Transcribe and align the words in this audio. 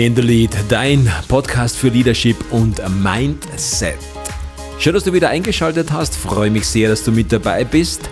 In 0.00 0.16
the 0.16 0.22
Lead, 0.22 0.56
dein 0.70 1.12
Podcast 1.28 1.76
für 1.76 1.88
Leadership 1.88 2.34
und 2.52 2.80
Mindset. 3.02 3.98
Schön, 4.78 4.94
dass 4.94 5.04
du 5.04 5.12
wieder 5.12 5.28
eingeschaltet 5.28 5.92
hast. 5.92 6.16
Freue 6.16 6.50
mich 6.50 6.66
sehr, 6.66 6.88
dass 6.88 7.04
du 7.04 7.12
mit 7.12 7.30
dabei 7.30 7.64
bist. 7.64 8.08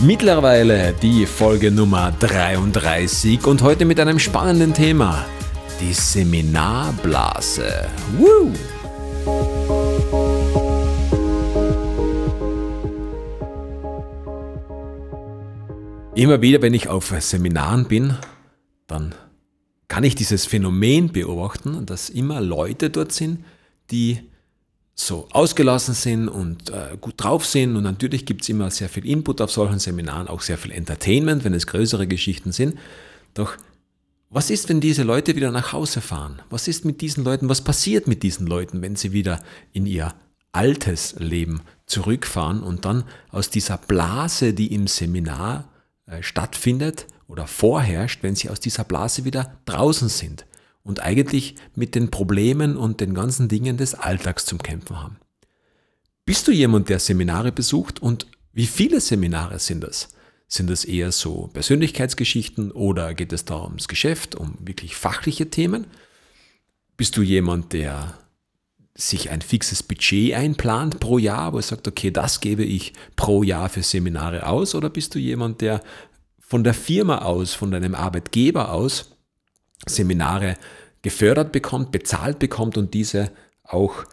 Mittlerweile 0.00 0.92
die 1.00 1.24
Folge 1.24 1.70
Nummer 1.70 2.12
33 2.20 3.46
und 3.46 3.62
heute 3.62 3.86
mit 3.86 3.98
einem 3.98 4.18
spannenden 4.18 4.74
Thema. 4.74 5.24
Die 5.80 5.94
Seminarblase. 5.94 7.88
Woo! 8.18 8.52
Immer 16.14 16.42
wieder, 16.42 16.60
wenn 16.60 16.74
ich 16.74 16.88
auf 16.90 17.14
Seminaren 17.18 17.86
bin, 17.86 18.14
dann 18.86 19.14
kann 19.90 20.04
ich 20.04 20.14
dieses 20.14 20.46
Phänomen 20.46 21.10
beobachten, 21.10 21.84
dass 21.84 22.10
immer 22.10 22.40
Leute 22.40 22.90
dort 22.90 23.10
sind, 23.10 23.44
die 23.90 24.20
so 24.94 25.26
ausgelassen 25.32 25.94
sind 25.94 26.28
und 26.28 26.70
äh, 26.70 26.96
gut 27.00 27.14
drauf 27.16 27.44
sind. 27.44 27.74
Und 27.74 27.82
natürlich 27.82 28.24
gibt 28.24 28.42
es 28.42 28.48
immer 28.50 28.70
sehr 28.70 28.88
viel 28.88 29.04
Input 29.04 29.40
auf 29.40 29.50
solchen 29.50 29.80
Seminaren, 29.80 30.28
auch 30.28 30.42
sehr 30.42 30.58
viel 30.58 30.70
Entertainment, 30.70 31.42
wenn 31.42 31.54
es 31.54 31.66
größere 31.66 32.06
Geschichten 32.06 32.52
sind. 32.52 32.78
Doch 33.34 33.56
was 34.28 34.48
ist, 34.50 34.68
wenn 34.68 34.80
diese 34.80 35.02
Leute 35.02 35.34
wieder 35.34 35.50
nach 35.50 35.72
Hause 35.72 36.00
fahren? 36.00 36.40
Was 36.50 36.68
ist 36.68 36.84
mit 36.84 37.00
diesen 37.00 37.24
Leuten? 37.24 37.48
Was 37.48 37.60
passiert 37.60 38.06
mit 38.06 38.22
diesen 38.22 38.46
Leuten, 38.46 38.82
wenn 38.82 38.94
sie 38.94 39.12
wieder 39.12 39.42
in 39.72 39.86
ihr 39.86 40.14
altes 40.52 41.16
Leben 41.18 41.62
zurückfahren 41.86 42.62
und 42.62 42.84
dann 42.84 43.02
aus 43.30 43.50
dieser 43.50 43.76
Blase, 43.76 44.54
die 44.54 44.72
im 44.72 44.86
Seminar 44.86 45.68
äh, 46.06 46.22
stattfindet 46.22 47.08
oder 47.30 47.46
vorherrscht, 47.46 48.22
wenn 48.22 48.34
sie 48.34 48.50
aus 48.50 48.60
dieser 48.60 48.84
Blase 48.84 49.24
wieder 49.24 49.58
draußen 49.64 50.08
sind 50.08 50.46
und 50.82 51.00
eigentlich 51.00 51.54
mit 51.74 51.94
den 51.94 52.10
Problemen 52.10 52.76
und 52.76 53.00
den 53.00 53.14
ganzen 53.14 53.48
Dingen 53.48 53.76
des 53.76 53.94
Alltags 53.94 54.44
zum 54.44 54.58
Kämpfen 54.58 55.02
haben. 55.02 55.16
Bist 56.24 56.48
du 56.48 56.52
jemand, 56.52 56.88
der 56.88 56.98
Seminare 56.98 57.52
besucht 57.52 58.00
und 58.00 58.26
wie 58.52 58.66
viele 58.66 59.00
Seminare 59.00 59.58
sind 59.58 59.82
das? 59.82 60.08
Sind 60.48 60.68
das 60.68 60.84
eher 60.84 61.12
so 61.12 61.48
Persönlichkeitsgeschichten 61.52 62.72
oder 62.72 63.14
geht 63.14 63.32
es 63.32 63.44
da 63.44 63.62
ums 63.62 63.86
Geschäft, 63.86 64.34
um 64.34 64.56
wirklich 64.60 64.96
fachliche 64.96 65.48
Themen? 65.48 65.86
Bist 66.96 67.16
du 67.16 67.22
jemand, 67.22 67.72
der 67.72 68.18
sich 68.94 69.30
ein 69.30 69.40
fixes 69.40 69.82
Budget 69.82 70.34
einplant 70.34 71.00
pro 71.00 71.18
Jahr, 71.18 71.52
wo 71.52 71.58
er 71.58 71.62
sagt, 71.62 71.86
okay, 71.88 72.10
das 72.10 72.40
gebe 72.40 72.64
ich 72.64 72.92
pro 73.16 73.42
Jahr 73.42 73.68
für 73.68 73.82
Seminare 73.82 74.46
aus? 74.46 74.74
Oder 74.74 74.90
bist 74.90 75.14
du 75.14 75.18
jemand, 75.18 75.60
der 75.60 75.82
von 76.50 76.64
der 76.64 76.74
Firma 76.74 77.18
aus, 77.18 77.54
von 77.54 77.70
deinem 77.70 77.94
Arbeitgeber 77.94 78.72
aus 78.72 79.12
Seminare 79.86 80.56
gefördert 81.00 81.52
bekommt, 81.52 81.92
bezahlt 81.92 82.40
bekommt 82.40 82.76
und 82.76 82.92
diese 82.92 83.30
auch 83.62 84.04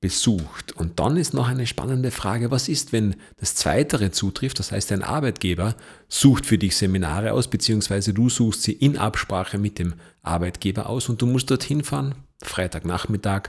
besucht. 0.00 0.72
Und 0.72 1.00
dann 1.00 1.16
ist 1.16 1.32
noch 1.32 1.48
eine 1.48 1.66
spannende 1.66 2.10
Frage, 2.10 2.50
was 2.50 2.68
ist, 2.68 2.92
wenn 2.92 3.16
das 3.38 3.54
Zweitere 3.54 4.10
zutrifft, 4.10 4.58
das 4.58 4.70
heißt, 4.70 4.90
dein 4.90 5.02
Arbeitgeber 5.02 5.74
sucht 6.08 6.44
für 6.44 6.58
dich 6.58 6.76
Seminare 6.76 7.32
aus, 7.32 7.48
beziehungsweise 7.48 8.12
du 8.12 8.28
suchst 8.28 8.62
sie 8.62 8.72
in 8.72 8.98
Absprache 8.98 9.56
mit 9.56 9.78
dem 9.78 9.94
Arbeitgeber 10.22 10.90
aus 10.90 11.08
und 11.08 11.22
du 11.22 11.26
musst 11.26 11.50
dorthin 11.50 11.82
fahren, 11.82 12.14
Freitagnachmittag, 12.42 13.44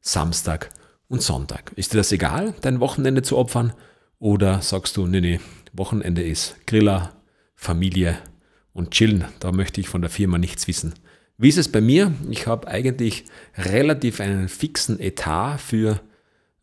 Samstag 0.00 0.70
und 1.06 1.22
Sonntag. 1.22 1.72
Ist 1.76 1.92
dir 1.92 1.98
das 1.98 2.10
egal, 2.10 2.54
dein 2.60 2.80
Wochenende 2.80 3.22
zu 3.22 3.38
opfern? 3.38 3.72
Oder 4.18 4.62
sagst 4.62 4.96
du, 4.96 5.06
nee, 5.06 5.20
nee, 5.20 5.40
Wochenende 5.72 6.22
ist 6.22 6.56
Griller, 6.66 7.13
Familie 7.54 8.18
und 8.72 8.90
Chillen. 8.90 9.24
Da 9.40 9.52
möchte 9.52 9.80
ich 9.80 9.88
von 9.88 10.00
der 10.00 10.10
Firma 10.10 10.38
nichts 10.38 10.68
wissen. 10.68 10.94
Wie 11.36 11.48
ist 11.48 11.58
es 11.58 11.70
bei 11.70 11.80
mir? 11.80 12.12
Ich 12.30 12.46
habe 12.46 12.68
eigentlich 12.68 13.24
relativ 13.56 14.20
einen 14.20 14.48
fixen 14.48 15.00
Etat 15.00 15.58
für 15.58 16.00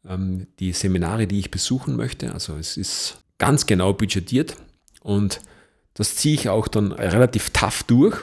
ähm, 0.07 0.47
die 0.59 0.71
Seminare, 0.71 1.27
die 1.27 1.39
ich 1.39 1.51
besuchen 1.51 1.95
möchte. 1.95 2.33
Also 2.33 2.55
es 2.55 2.77
ist 2.77 3.17
ganz 3.37 3.65
genau 3.65 3.93
budgetiert 3.93 4.55
und 5.01 5.41
das 5.93 6.15
ziehe 6.15 6.35
ich 6.35 6.49
auch 6.49 6.67
dann 6.67 6.91
relativ 6.91 7.49
tough 7.49 7.83
durch. 7.83 8.17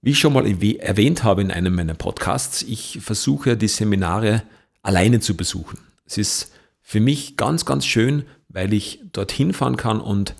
Wie 0.00 0.10
ich 0.10 0.18
schon 0.18 0.32
mal 0.32 0.46
erwähnt 0.46 1.24
habe 1.24 1.42
in 1.42 1.50
einem 1.50 1.74
meiner 1.74 1.94
Podcasts, 1.94 2.62
ich 2.62 3.00
versuche 3.02 3.56
die 3.56 3.68
Seminare 3.68 4.44
alleine 4.82 5.20
zu 5.20 5.36
besuchen. 5.36 5.78
Es 6.06 6.16
ist 6.16 6.52
für 6.80 7.00
mich 7.00 7.36
ganz, 7.36 7.64
ganz 7.64 7.84
schön, 7.84 8.24
weil 8.48 8.72
ich 8.72 9.02
dorthin 9.12 9.52
fahren 9.52 9.76
kann 9.76 10.00
und 10.00 10.34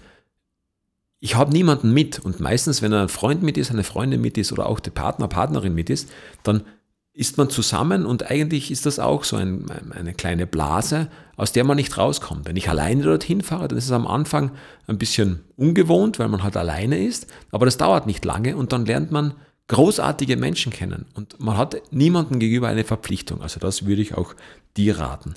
ich 1.21 1.35
habe 1.35 1.53
niemanden 1.53 1.93
mit. 1.93 2.19
Und 2.19 2.41
meistens, 2.41 2.83
wenn 2.83 2.93
ein 2.93 3.09
Freund 3.09 3.43
mit 3.43 3.57
ist, 3.57 3.71
eine 3.71 3.85
Freundin 3.85 4.21
mit 4.21 4.39
ist 4.39 4.53
oder 4.53 4.67
auch 4.67 4.81
der 4.81 4.91
Partner, 4.91 5.29
Partnerin 5.29 5.75
mit 5.75 5.91
ist, 5.91 6.11
dann 6.43 6.63
ist 7.17 7.39
man 7.39 7.49
zusammen 7.49 8.05
und 8.05 8.31
eigentlich 8.31 8.71
ist 8.71 8.85
das 8.85 8.99
auch 8.99 9.25
so 9.25 9.37
ein, 9.37 9.65
eine 9.91 10.13
kleine 10.13 10.47
Blase, 10.47 11.09
aus 11.37 11.51
der 11.51 11.65
man 11.65 11.77
nicht 11.77 11.97
rauskommt. 11.97 12.47
Wenn 12.47 12.57
ich 12.57 12.69
alleine 12.69 13.05
dorthin 13.05 13.41
fahre, 13.41 13.69
dann 13.69 13.79
ist 13.79 13.87
es 13.87 13.93
am 13.93 14.07
Anfang 14.07 14.51
ein 14.87 14.99
bisschen 14.99 15.43
ungewohnt, 15.57 16.19
weil 16.19 16.29
man 16.29 16.43
halt 16.43 16.59
alleine 16.59 17.03
ist, 17.03 17.27
aber 17.51 17.65
das 17.65 17.79
dauert 17.79 18.07
nicht 18.07 18.23
lange 18.27 18.55
und 18.55 18.75
dann 18.75 18.85
lernt 18.85 19.13
man 19.13 19.33
großartige 19.69 20.37
Menschen 20.37 20.71
kennen 20.71 21.07
und 21.15 21.41
man 21.41 21.57
hat 21.57 21.81
niemandem 21.91 22.39
gegenüber 22.39 22.69
eine 22.69 22.85
Verpflichtung. 22.85 23.41
Also 23.41 23.61
das 23.61 23.87
würde 23.87 24.03
ich 24.03 24.15
auch 24.15 24.35
dir 24.77 24.99
raten. 24.99 25.35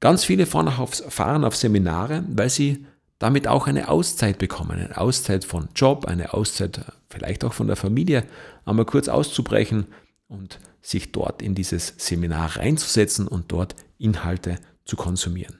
Ganz 0.00 0.24
viele 0.24 0.46
fahren 0.46 0.68
auf, 0.68 0.94
fahren 1.10 1.44
auf 1.44 1.54
Seminare, 1.54 2.24
weil 2.28 2.48
sie 2.48 2.86
damit 3.18 3.48
auch 3.48 3.66
eine 3.66 3.88
Auszeit 3.88 4.38
bekommen, 4.38 4.72
eine 4.72 4.98
Auszeit 4.98 5.44
von 5.44 5.68
Job, 5.74 6.06
eine 6.06 6.34
Auszeit 6.34 6.80
vielleicht 7.08 7.44
auch 7.44 7.52
von 7.52 7.66
der 7.66 7.76
Familie, 7.76 8.24
einmal 8.64 8.84
kurz 8.84 9.08
auszubrechen 9.08 9.86
und 10.28 10.60
sich 10.82 11.12
dort 11.12 11.42
in 11.42 11.54
dieses 11.54 11.94
Seminar 11.96 12.56
reinzusetzen 12.56 13.26
und 13.26 13.50
dort 13.50 13.74
Inhalte 13.98 14.58
zu 14.84 14.96
konsumieren. 14.96 15.58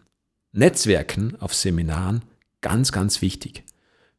Netzwerken 0.52 1.36
auf 1.41 1.54
Seminaren, 1.54 2.22
ganz, 2.60 2.92
ganz 2.92 3.22
wichtig. 3.22 3.64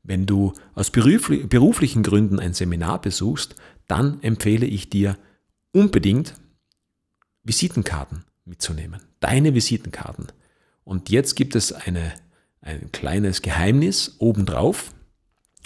Wenn 0.03 0.25
du 0.25 0.53
aus 0.75 0.91
beruflichen 0.91 2.03
Gründen 2.03 2.39
ein 2.39 2.53
Seminar 2.53 3.01
besuchst, 3.01 3.55
dann 3.87 4.21
empfehle 4.21 4.65
ich 4.65 4.89
dir 4.89 5.17
unbedingt 5.71 6.33
Visitenkarten 7.43 8.25
mitzunehmen. 8.45 9.01
Deine 9.19 9.53
Visitenkarten. 9.53 10.27
Und 10.83 11.09
jetzt 11.09 11.35
gibt 11.35 11.55
es 11.55 11.71
eine 11.71 12.13
ein 12.61 12.91
kleines 12.91 13.41
Geheimnis 13.41 14.15
obendrauf. 14.19 14.93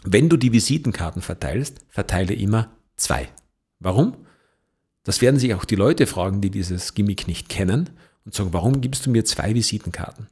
Wenn 0.04 0.30
du 0.30 0.38
die 0.38 0.52
Visitenkarten 0.52 1.22
verteilst, 1.22 1.80
verteile 1.90 2.34
immer 2.34 2.72
zwei. 2.96 3.30
Warum? 3.80 4.18
Das 5.04 5.22
werden 5.22 5.40
sich 5.40 5.54
auch 5.54 5.66
die 5.66 5.76
Leute 5.76 6.08
fragen, 6.08 6.42
die 6.42 6.50
dieses 6.50 6.94
Gimmick 6.94 7.28
nicht 7.28 7.50
kennen 7.50 7.90
und 8.26 8.34
sagen, 8.34 8.54
warum 8.54 8.82
gibst 8.82 9.06
du 9.06 9.10
mir 9.10 9.26
zwei 9.26 9.54
Visitenkarten? 9.54 10.28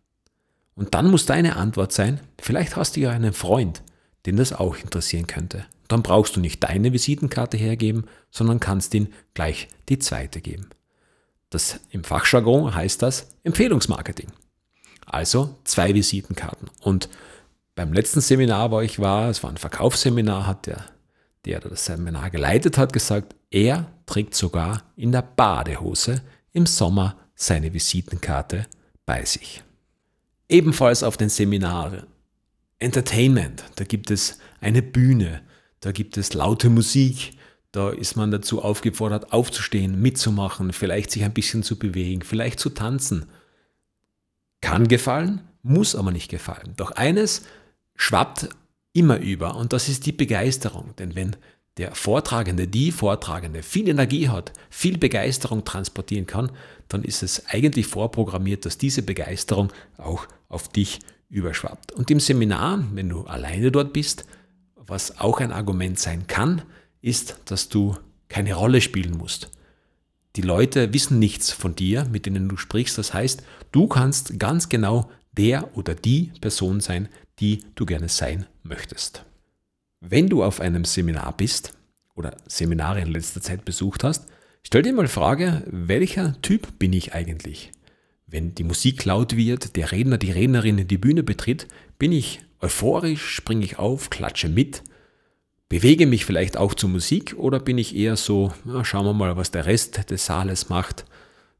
Und 0.76 0.94
dann 0.94 1.12
muss 1.12 1.26
deine 1.26 1.58
Antwort 1.58 1.92
sein, 1.92 2.20
vielleicht 2.40 2.76
hast 2.76 2.96
du 2.96 3.02
ja 3.02 3.12
einen 3.12 3.34
Freund, 3.34 3.84
den 4.26 4.38
das 4.38 4.54
auch 4.54 4.78
interessieren 4.78 5.28
könnte. 5.28 5.66
Dann 5.88 6.04
brauchst 6.04 6.36
du 6.36 6.40
nicht 6.40 6.64
deine 6.64 6.94
Visitenkarte 6.94 7.58
hergeben, 7.58 8.06
sondern 8.30 8.62
kannst 8.62 8.94
ihm 8.94 9.10
gleich 9.34 9.68
die 9.90 10.00
zweite 10.00 10.40
geben. 10.40 10.70
Das 11.50 11.82
im 11.90 12.06
Fachjargon 12.06 12.74
heißt 12.74 13.02
das 13.02 13.28
Empfehlungsmarketing. 13.44 14.32
Also 15.12 15.58
zwei 15.66 15.94
Visitenkarten. 15.94 16.70
Und 16.80 17.10
beim 17.76 17.92
letzten 17.92 18.22
Seminar, 18.22 18.72
wo 18.72 18.80
ich 18.80 19.00
war, 19.00 19.30
es 19.30 19.44
war 19.44 19.50
ein 19.50 19.58
Verkaufsseminar, 19.58 20.48
hat 20.48 20.68
der, 20.68 20.86
der 21.44 21.60
das 21.60 21.86
Seminar 21.86 22.30
geleitet 22.30 22.78
hat, 22.78 22.94
gesagt, 22.94 23.36
er 23.50 23.92
trägt 24.06 24.36
sogar 24.36 24.84
in 24.96 25.12
der 25.12 25.22
Badehose 25.22 26.22
im 26.54 26.66
Sommer 26.66 27.18
seine 27.36 27.74
Visitenkarte 27.74 28.68
bei 29.06 29.26
sich. 29.26 29.62
Ebenfalls 30.48 31.04
auf 31.04 31.18
den 31.18 31.30
Seminaren. 31.30 32.04
Entertainment, 32.80 33.66
da 33.76 33.84
gibt 33.84 34.12
es 34.12 34.40
eine 34.62 34.82
Bühne, 34.82 35.42
da 35.82 35.92
gibt 35.92 36.16
es 36.18 36.34
laute 36.34 36.70
Musik, 36.70 37.34
da 37.74 37.90
ist 37.90 38.16
man 38.16 38.32
dazu 38.32 38.62
aufgefordert, 38.62 39.34
aufzustehen, 39.34 40.02
mitzumachen, 40.02 40.72
vielleicht 40.72 41.12
sich 41.12 41.26
ein 41.26 41.34
bisschen 41.34 41.64
zu 41.64 41.78
bewegen, 41.78 42.22
vielleicht 42.22 42.62
zu 42.62 42.70
tanzen 42.70 43.26
kann 44.62 44.88
gefallen, 44.88 45.42
muss 45.64 45.96
aber 45.96 46.12
nicht 46.12 46.30
gefallen. 46.30 46.74
Doch 46.78 46.92
eines 46.92 47.44
schwappt 47.96 48.50
immer 48.94 49.18
über 49.20 49.56
und 49.56 49.74
das 49.74 49.90
ist 49.90 50.06
die 50.06 50.12
Begeisterung. 50.12 50.96
Denn 50.98 51.16
wenn 51.16 51.36
der 51.78 51.96
Vortragende, 51.96 52.68
die 52.68 52.92
Vortragende 52.92 53.64
viel 53.64 53.88
Energie 53.88 54.30
hat, 54.30 54.52
viel 54.70 54.98
Begeisterung 54.98 55.64
transportieren 55.64 56.28
kann, 56.28 56.52
dann 56.90 57.04
ist 57.04 57.24
es 57.24 57.46
eigentlich 57.48 57.88
vorprogrammiert, 57.88 58.66
dass 58.66 58.78
diese 58.78 59.02
Begeisterung 59.02 59.72
auch 59.98 60.28
auf 60.50 60.68
dich 60.68 61.00
überschwappt. 61.30 61.94
Und 61.94 62.12
im 62.12 62.20
Seminar, 62.20 62.84
wenn 62.94 63.10
du 63.10 63.24
alleine 63.24 63.72
dort 63.72 63.94
bist, 63.94 64.26
was 64.76 65.20
auch 65.20 65.40
ein 65.40 65.54
Argument 65.54 65.98
sein 65.98 66.28
kann, 66.28 66.64
ist, 67.02 67.38
dass 67.46 67.70
du 67.70 67.96
keine 68.28 68.54
Rolle 68.56 68.82
spielen 68.82 69.18
musst. 69.18 69.50
Die 70.36 70.42
Leute 70.42 70.94
wissen 70.94 71.20
nichts 71.20 71.52
von 71.52 71.76
dir, 71.76 72.06
mit 72.06 72.26
denen 72.26 72.48
du 72.48 72.58
sprichst. 72.58 72.98
Das 72.98 73.14
heißt, 73.14 73.44
du 73.72 73.88
kannst 73.88 74.40
ganz 74.40 74.70
genau 74.70 75.10
der 75.34 75.76
oder 75.78 75.94
die 75.96 76.32
Person 76.40 76.80
sein, 76.80 77.10
die 77.40 77.64
du 77.76 77.86
gerne 77.86 78.10
sein 78.10 78.46
möchtest. 78.64 79.26
Wenn 80.00 80.30
du 80.30 80.44
auf 80.44 80.62
einem 80.62 80.86
Seminar 80.86 81.36
bist 81.36 81.74
oder 82.16 82.36
Seminare 82.48 83.02
in 83.02 83.12
letzter 83.12 83.42
Zeit 83.42 83.66
besucht 83.66 84.04
hast, 84.04 84.28
stell 84.64 84.84
dir 84.84 84.94
mal 84.94 85.04
die 85.04 85.10
Frage, 85.10 85.64
welcher 85.68 86.42
Typ 86.42 86.80
bin 86.80 86.94
ich 86.94 87.14
eigentlich? 87.14 87.72
Wenn 88.26 88.56
die 88.56 88.64
Musik 88.64 89.04
laut 89.04 89.36
wird, 89.36 89.76
der 89.76 89.92
Redner, 89.92 90.18
die 90.18 90.32
Rednerin 90.32 90.88
die 90.88 90.98
Bühne 90.98 91.24
betritt, 91.24 91.68
bin 92.00 92.14
ich 92.14 92.40
euphorisch, 92.62 93.28
springe 93.28 93.66
ich 93.66 93.78
auf, 93.80 94.10
klatsche 94.10 94.48
mit, 94.48 94.84
bewege 95.72 96.06
mich 96.06 96.26
vielleicht 96.26 96.58
auch 96.58 96.74
zur 96.74 96.90
Musik 96.90 97.34
oder 97.38 97.58
bin 97.58 97.78
ich 97.78 97.96
eher 97.96 98.18
so, 98.18 98.52
na, 98.66 98.84
schauen 98.84 99.06
wir 99.06 99.14
mal, 99.14 99.38
was 99.38 99.52
der 99.52 99.66
Rest 99.66 100.12
des 100.12 100.26
Saales 100.26 100.68
macht. 100.68 101.06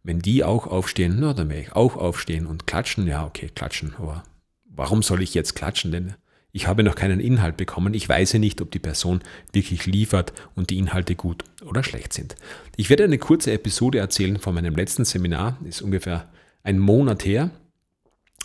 Wenn 0.04 0.20
die 0.20 0.44
auch 0.44 0.68
aufstehen, 0.68 1.16
na, 1.22 1.34
dann 1.34 1.48
werde 1.48 1.62
ich 1.62 1.72
auch 1.72 1.96
aufstehen 1.96 2.46
und 2.46 2.68
klatschen. 2.68 3.08
Ja, 3.08 3.26
okay, 3.26 3.50
klatschen, 3.56 3.96
aber 3.98 4.24
warum 4.66 5.02
soll 5.02 5.22
ich 5.22 5.34
jetzt 5.34 5.56
klatschen? 5.56 5.94
Denn 5.94 6.16
ich 6.52 6.68
habe 6.68 6.84
noch 6.84 6.96
keinen 6.96 7.22
Inhalt 7.22 7.56
bekommen. 7.56 7.94
Ich 7.94 8.10
weiß 8.10 8.34
nicht, 8.34 8.60
ob 8.60 8.70
die 8.72 8.80
Person 8.80 9.22
wirklich 9.54 9.86
liefert 9.86 10.34
und 10.56 10.72
die 10.72 10.78
Inhalte 10.78 11.16
gut 11.16 11.46
oder 11.66 11.82
schlecht 11.82 12.12
sind. 12.12 12.36
Ich 12.76 12.90
werde 12.90 13.06
eine 13.06 13.18
kurze 13.18 13.54
Episode 13.54 14.00
erzählen 14.00 14.40
von 14.40 14.54
meinem 14.54 14.76
letzten 14.76 15.06
Seminar. 15.06 15.58
Ist 15.64 15.82
ungefähr 15.82 16.28
ein 16.64 16.80
Monat 16.80 17.24
her. 17.24 17.50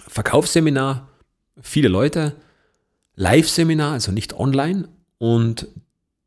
Verkaufsseminar, 0.07 1.09
viele 1.61 1.89
Leute. 1.89 2.37
Live-Seminar, 3.17 3.95
also 3.95 4.13
nicht 4.13 4.35
online. 4.35 4.87
Und 5.19 5.69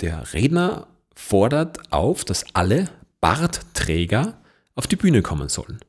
der 0.01 0.33
Redner 0.33 0.87
fordert 1.15 1.91
auf, 1.91 2.23
dass 2.23 2.45
alle 2.53 2.89
Bartträger 3.21 4.39
auf 4.75 4.87
die 4.87 4.95
Bühne 4.95 5.21
kommen 5.21 5.49
sollen. 5.49 5.79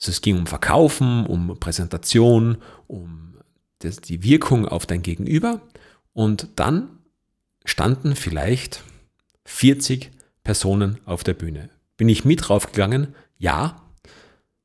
Also 0.00 0.10
es 0.10 0.20
ging 0.20 0.36
um 0.36 0.46
Verkaufen, 0.46 1.24
um 1.26 1.58
Präsentation, 1.58 2.58
um 2.88 3.36
die 3.82 4.22
Wirkung 4.22 4.66
auf 4.66 4.86
dein 4.86 5.02
Gegenüber 5.02 5.60
und 6.12 6.48
dann 6.56 6.88
standen 7.64 8.16
vielleicht 8.16 8.82
40 9.44 10.10
Personen 10.42 10.98
auf 11.04 11.22
der 11.22 11.34
Bühne. 11.34 11.70
Bin 11.96 12.08
ich 12.08 12.24
mit 12.24 12.48
draufgegangen? 12.48 13.14
Ja. 13.38 13.82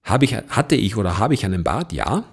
Habe 0.03 0.25
ich, 0.25 0.35
hatte 0.35 0.75
ich 0.75 0.95
oder 0.95 1.17
habe 1.17 1.33
ich 1.33 1.45
einen 1.45 1.63
Bart? 1.63 1.91
Ja. 1.91 2.23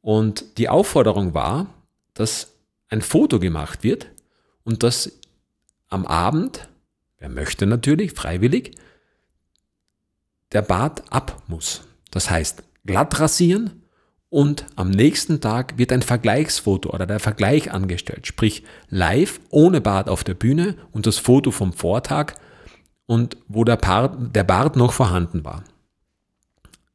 Und 0.00 0.58
die 0.58 0.68
Aufforderung 0.68 1.34
war, 1.34 1.66
dass 2.14 2.52
ein 2.88 3.02
Foto 3.02 3.40
gemacht 3.40 3.82
wird 3.82 4.11
und 4.64 4.82
dass 4.82 5.12
am 5.88 6.06
Abend, 6.06 6.68
wer 7.18 7.28
möchte 7.28 7.66
natürlich, 7.66 8.12
freiwillig, 8.12 8.76
der 10.52 10.62
Bart 10.62 11.02
ab 11.12 11.42
muss. 11.46 11.82
Das 12.10 12.30
heißt, 12.30 12.62
glatt 12.84 13.18
rasieren, 13.18 13.82
und 14.32 14.64
am 14.76 14.88
nächsten 14.88 15.42
Tag 15.42 15.76
wird 15.76 15.92
ein 15.92 16.00
Vergleichsfoto 16.00 16.88
oder 16.88 17.04
der 17.04 17.20
Vergleich 17.20 17.70
angestellt, 17.70 18.26
sprich 18.26 18.64
live 18.88 19.40
ohne 19.50 19.82
Bart 19.82 20.08
auf 20.08 20.24
der 20.24 20.32
Bühne 20.32 20.78
und 20.90 21.06
das 21.06 21.18
Foto 21.18 21.50
vom 21.50 21.74
Vortag 21.74 22.32
und 23.04 23.36
wo 23.46 23.62
der 23.62 23.76
Bart, 23.76 24.34
der 24.34 24.44
Bart 24.44 24.76
noch 24.76 24.94
vorhanden 24.94 25.44
war. 25.44 25.64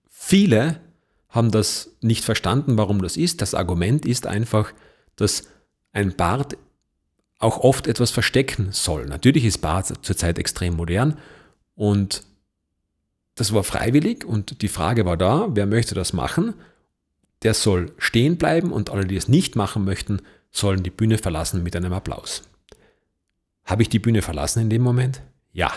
Viele 0.10 0.82
haben 1.30 1.52
das 1.52 1.92
nicht 2.02 2.26
verstanden, 2.26 2.76
warum 2.76 3.04
das 3.04 3.18
ist. 3.18 3.40
Das 3.44 3.54
Argument 3.54 4.08
ist 4.08 4.26
einfach, 4.26 4.74
dass 5.16 5.44
ein 5.94 6.16
Bart 6.16 6.58
auch 7.40 7.60
oft 7.60 7.88
etwas 7.88 8.12
verstecken 8.12 8.70
soll. 8.72 9.06
Natürlich 9.06 9.46
ist 9.46 9.60
Bart 9.60 9.94
zurzeit 10.04 10.40
extrem 10.40 10.76
modern 10.76 11.18
und 11.76 12.24
das 13.36 13.54
war 13.54 13.64
freiwillig 13.64 14.26
und 14.26 14.62
die 14.62 14.68
Frage 14.68 15.06
war 15.06 15.18
da, 15.18 15.48
wer 15.52 15.68
möchte 15.68 15.94
das 15.94 16.14
machen? 16.14 16.56
der 17.44 17.54
soll 17.54 17.94
stehen 17.98 18.38
bleiben 18.38 18.72
und 18.72 18.90
alle, 18.90 19.06
die 19.06 19.16
es 19.16 19.28
nicht 19.28 19.56
machen 19.56 19.86
möchten, 19.86 20.22
sollen 20.52 20.84
die 20.84 20.90
Bühne 20.90 21.18
verlassen 21.18 21.64
mit 21.64 21.76
einem 21.76 21.94
Applaus. 21.94 22.44
Habe 23.66 23.84
ich 23.84 23.90
die 23.90 24.00
Bühne 24.00 24.22
verlassen 24.22 24.62
in 24.62 24.70
dem 24.70 24.82
Moment? 24.82 25.22
Ja. 25.52 25.72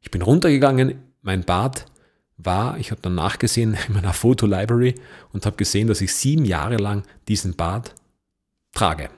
Ich 0.00 0.10
bin 0.10 0.22
runtergegangen, 0.22 1.02
mein 1.22 1.44
Bart 1.44 1.86
war, 2.36 2.78
ich 2.78 2.92
habe 2.92 3.00
dann 3.00 3.16
nachgesehen 3.16 3.76
in 3.88 3.94
meiner 3.94 4.12
Fotolibrary 4.12 4.94
und 5.32 5.44
habe 5.44 5.56
gesehen, 5.56 5.88
dass 5.88 6.00
ich 6.00 6.14
sieben 6.14 6.44
Jahre 6.44 6.76
lang 6.76 7.02
diesen 7.26 7.56
Bart 7.56 7.94
trage. 8.72 9.10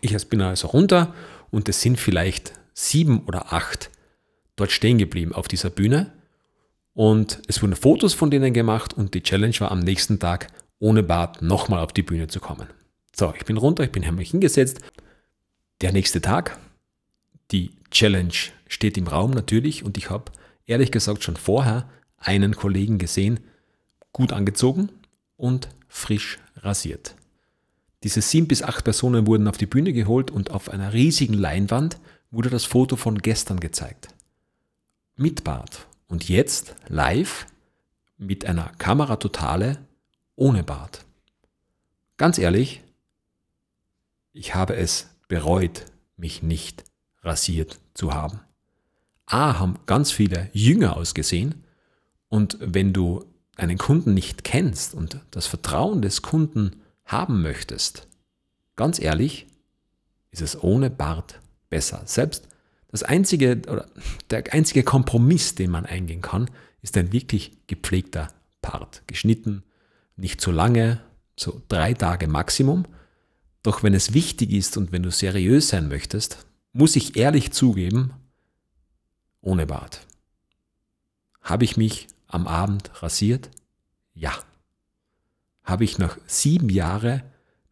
Ich 0.00 0.28
bin 0.28 0.40
also 0.40 0.68
runter 0.68 1.14
und 1.50 1.68
es 1.68 1.80
sind 1.80 1.98
vielleicht 1.98 2.52
sieben 2.74 3.24
oder 3.24 3.52
acht 3.52 3.90
dort 4.56 4.72
stehen 4.72 4.98
geblieben 4.98 5.32
auf 5.32 5.48
dieser 5.48 5.70
Bühne 5.70 6.12
und 6.94 7.40
es 7.48 7.62
wurden 7.62 7.76
Fotos 7.76 8.14
von 8.14 8.30
denen 8.30 8.52
gemacht 8.52 8.94
und 8.94 9.14
die 9.14 9.22
Challenge 9.22 9.58
war 9.60 9.70
am 9.70 9.80
nächsten 9.80 10.18
Tag 10.18 10.48
ohne 10.78 11.02
Bart 11.02 11.42
nochmal 11.42 11.80
auf 11.80 11.92
die 11.92 12.02
Bühne 12.02 12.28
zu 12.28 12.40
kommen. 12.40 12.66
So, 13.14 13.32
ich 13.36 13.44
bin 13.44 13.56
runter, 13.56 13.84
ich 13.84 13.92
bin 13.92 14.14
mich 14.14 14.30
hingesetzt. 14.30 14.80
Der 15.80 15.92
nächste 15.92 16.20
Tag, 16.20 16.58
die 17.50 17.72
Challenge 17.90 18.32
steht 18.66 18.96
im 18.98 19.06
Raum 19.06 19.30
natürlich 19.30 19.84
und 19.84 19.98
ich 19.98 20.10
habe 20.10 20.32
ehrlich 20.66 20.90
gesagt 20.92 21.22
schon 21.22 21.36
vorher 21.36 21.88
einen 22.18 22.54
Kollegen 22.54 22.98
gesehen, 22.98 23.40
gut 24.12 24.32
angezogen 24.32 24.90
und 25.36 25.68
frisch 25.88 26.38
rasiert. 26.56 27.14
Diese 28.02 28.22
sieben 28.22 28.48
bis 28.48 28.62
acht 28.62 28.84
Personen 28.84 29.26
wurden 29.26 29.46
auf 29.46 29.58
die 29.58 29.66
Bühne 29.66 29.92
geholt 29.92 30.30
und 30.30 30.50
auf 30.50 30.70
einer 30.70 30.92
riesigen 30.92 31.34
Leinwand 31.34 31.98
wurde 32.30 32.48
das 32.48 32.64
Foto 32.64 32.96
von 32.96 33.18
gestern 33.18 33.60
gezeigt. 33.60 34.08
Mit 35.16 35.44
Bart 35.44 35.86
und 36.08 36.28
jetzt 36.28 36.74
live 36.88 37.46
mit 38.16 38.44
einer 38.46 38.70
Kamera 38.78 39.16
totale 39.16 39.78
ohne 40.36 40.62
Bart. 40.62 41.04
Ganz 42.16 42.38
ehrlich, 42.38 42.82
ich 44.32 44.54
habe 44.54 44.76
es 44.76 45.08
bereut, 45.28 45.86
mich 46.16 46.42
nicht 46.42 46.84
rasiert 47.22 47.80
zu 47.94 48.14
haben. 48.14 48.40
A, 49.26 49.58
haben 49.58 49.78
ganz 49.86 50.10
viele 50.10 50.48
jünger 50.52 50.96
ausgesehen 50.96 51.64
und 52.28 52.56
wenn 52.60 52.92
du 52.92 53.24
einen 53.56 53.78
Kunden 53.78 54.14
nicht 54.14 54.44
kennst 54.44 54.94
und 54.94 55.20
das 55.30 55.46
Vertrauen 55.46 56.00
des 56.02 56.22
Kunden 56.22 56.80
haben 57.10 57.42
möchtest, 57.42 58.06
ganz 58.76 59.00
ehrlich, 59.00 59.46
ist 60.30 60.42
es 60.42 60.62
ohne 60.62 60.90
Bart 60.90 61.40
besser. 61.68 62.02
Selbst 62.06 62.48
das 62.88 63.02
einzige 63.02 63.62
oder 63.68 63.86
der 64.30 64.52
einzige 64.52 64.82
Kompromiss, 64.82 65.54
den 65.54 65.70
man 65.70 65.86
eingehen 65.86 66.22
kann, 66.22 66.50
ist 66.82 66.96
ein 66.96 67.12
wirklich 67.12 67.52
gepflegter 67.66 68.28
Part. 68.62 69.02
Geschnitten, 69.06 69.62
nicht 70.16 70.40
zu 70.40 70.50
lange, 70.50 71.00
so 71.38 71.62
drei 71.68 71.94
Tage 71.94 72.28
Maximum. 72.28 72.86
Doch 73.62 73.82
wenn 73.82 73.94
es 73.94 74.14
wichtig 74.14 74.52
ist 74.52 74.76
und 74.76 74.92
wenn 74.92 75.02
du 75.02 75.10
seriös 75.10 75.68
sein 75.68 75.88
möchtest, 75.88 76.46
muss 76.72 76.96
ich 76.96 77.16
ehrlich 77.16 77.52
zugeben, 77.52 78.12
ohne 79.40 79.66
Bart. 79.66 80.06
Habe 81.42 81.64
ich 81.64 81.76
mich 81.76 82.08
am 82.26 82.46
Abend 82.46 83.02
rasiert? 83.02 83.50
Ja. 84.14 84.32
Habe 85.62 85.84
ich 85.84 85.98
nach 85.98 86.18
sieben 86.26 86.68
Jahren 86.68 87.22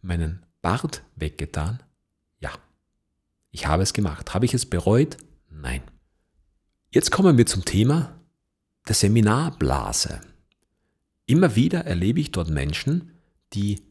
meinen 0.03 0.45
Bart 0.63 1.03
weggetan? 1.17 1.81
Ich 3.51 3.67
habe 3.67 3.83
es 3.83 3.93
gemacht. 3.93 4.35
Habe 4.35 4.45
ich 4.45 4.55
es 4.55 4.67
bereut? 4.67 5.17
Nein. 5.51 5.83
Jetzt 6.91 7.11
kommen 7.11 7.37
wir 7.39 7.47
zum 7.47 7.65
Thema 7.65 8.21
der 8.87 8.95
Seminarblase. 8.95 10.21
Immer 11.27 11.57
wieder 11.57 11.85
erlebe 11.85 12.21
ich 12.21 12.31
dort 12.31 12.49
Menschen, 12.49 13.13
die 13.53 13.83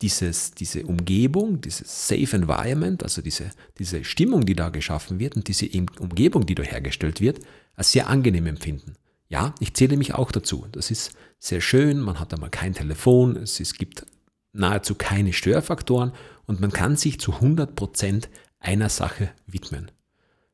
dieses, 0.00 0.52
diese 0.52 0.86
Umgebung, 0.86 1.60
dieses 1.60 2.08
Safe 2.08 2.36
Environment, 2.36 3.02
also 3.02 3.22
diese, 3.22 3.50
diese 3.78 4.04
Stimmung, 4.04 4.46
die 4.46 4.54
da 4.54 4.70
geschaffen 4.70 5.18
wird 5.18 5.36
und 5.36 5.48
diese 5.48 5.68
Umgebung, 5.98 6.46
die 6.46 6.54
da 6.54 6.62
hergestellt 6.62 7.20
wird, 7.20 7.40
als 7.74 7.92
sehr 7.92 8.08
angenehm 8.08 8.46
empfinden. 8.46 8.94
Ja, 9.32 9.54
ich 9.60 9.72
zähle 9.72 9.96
mich 9.96 10.12
auch 10.12 10.30
dazu. 10.30 10.66
Das 10.72 10.90
ist 10.90 11.12
sehr 11.38 11.62
schön, 11.62 12.00
man 12.00 12.20
hat 12.20 12.34
einmal 12.34 12.50
kein 12.50 12.74
Telefon, 12.74 13.34
es, 13.36 13.60
es 13.60 13.72
gibt 13.72 14.04
nahezu 14.52 14.94
keine 14.94 15.32
Störfaktoren 15.32 16.12
und 16.44 16.60
man 16.60 16.70
kann 16.70 16.96
sich 16.96 17.18
zu 17.18 17.32
100% 17.32 18.28
einer 18.60 18.90
Sache 18.90 19.30
widmen. 19.46 19.90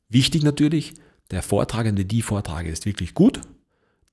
Wichtig 0.09 0.45
natürlich, 0.45 0.95
der 1.33 1.43
Vortragende, 1.43 2.05
die 2.05 2.23
Vortrage 2.23 2.71
ist 2.71 2.87
wirklich 2.87 3.15
gut. 3.15 3.41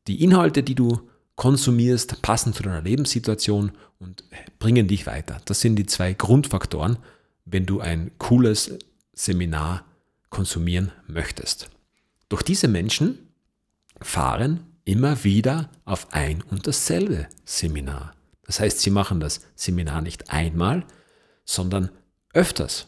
Die 0.08 0.24
Inhalte, 0.24 0.64
die 0.64 0.74
du 0.74 1.00
konsumierst, 1.36 2.24
passen 2.24 2.52
zu 2.52 2.64
deiner 2.64 2.82
Lebenssituation 2.82 3.72
und 4.00 4.24
bringen 4.58 4.88
dich 4.88 5.06
weiter. 5.06 5.42
Das 5.46 5.62
sind 5.62 5.76
die 5.76 5.86
zwei 5.86 6.14
Grundfaktoren, 6.14 6.98
wenn 7.46 7.68
du 7.68 7.82
ein 7.82 8.10
cooles 8.18 8.80
Seminar 9.14 9.86
konsumieren 10.32 10.92
möchtest. 11.08 11.70
Doch 12.30 12.42
diese 12.42 12.68
Menschen 12.68 13.25
fahren 14.02 14.62
immer 14.86 15.24
wieder 15.24 15.70
auf 15.84 16.14
ein 16.14 16.44
und 16.44 16.68
dasselbe 16.68 17.28
Seminar. 17.44 18.14
Das 18.44 18.60
heißt, 18.60 18.80
sie 18.80 18.92
machen 18.92 19.20
das 19.20 19.42
Seminar 19.56 20.02
nicht 20.02 20.30
einmal, 20.30 20.86
sondern 21.44 21.90
öfters. 22.34 22.88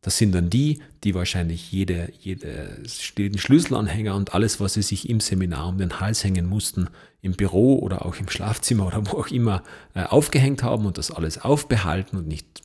Das 0.00 0.18
sind 0.18 0.32
dann 0.34 0.50
die, 0.50 0.82
die 1.02 1.14
wahrscheinlich 1.14 1.72
jede, 1.72 2.12
jede, 2.20 2.82
jeden 3.16 3.38
Schlüsselanhänger 3.38 4.14
und 4.14 4.34
alles, 4.34 4.60
was 4.60 4.74
sie 4.74 4.82
sich 4.82 5.08
im 5.08 5.18
Seminar 5.20 5.68
um 5.68 5.78
den 5.78 5.98
Hals 5.98 6.22
hängen 6.22 6.46
mussten, 6.46 6.88
im 7.22 7.32
Büro 7.32 7.78
oder 7.78 8.04
auch 8.04 8.16
im 8.16 8.28
Schlafzimmer 8.28 8.86
oder 8.86 9.06
wo 9.06 9.16
auch 9.16 9.28
immer 9.28 9.62
äh, 9.94 10.04
aufgehängt 10.04 10.62
haben 10.62 10.84
und 10.84 10.98
das 10.98 11.10
alles 11.10 11.38
aufbehalten 11.40 12.18
und 12.18 12.28
nicht, 12.28 12.62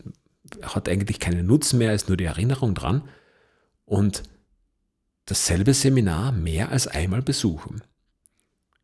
hat 0.61 0.89
eigentlich 0.89 1.19
keinen 1.19 1.47
Nutzen 1.47 1.79
mehr, 1.79 1.93
ist 1.93 2.09
nur 2.09 2.17
die 2.17 2.25
Erinnerung 2.25 2.75
dran. 2.75 3.03
und 3.85 4.23
dasselbe 5.29 5.73
Seminar 5.73 6.31
mehr 6.31 6.69
als 6.69 6.87
einmal 6.87 7.21
besuchen. 7.21 7.81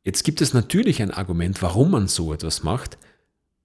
Jetzt 0.03 0.23
gibt 0.23 0.41
es 0.41 0.53
natürlich 0.53 1.01
ein 1.01 1.11
Argument, 1.11 1.61
warum 1.61 1.91
man 1.91 2.07
so 2.07 2.33
etwas 2.33 2.63
macht, 2.63 2.97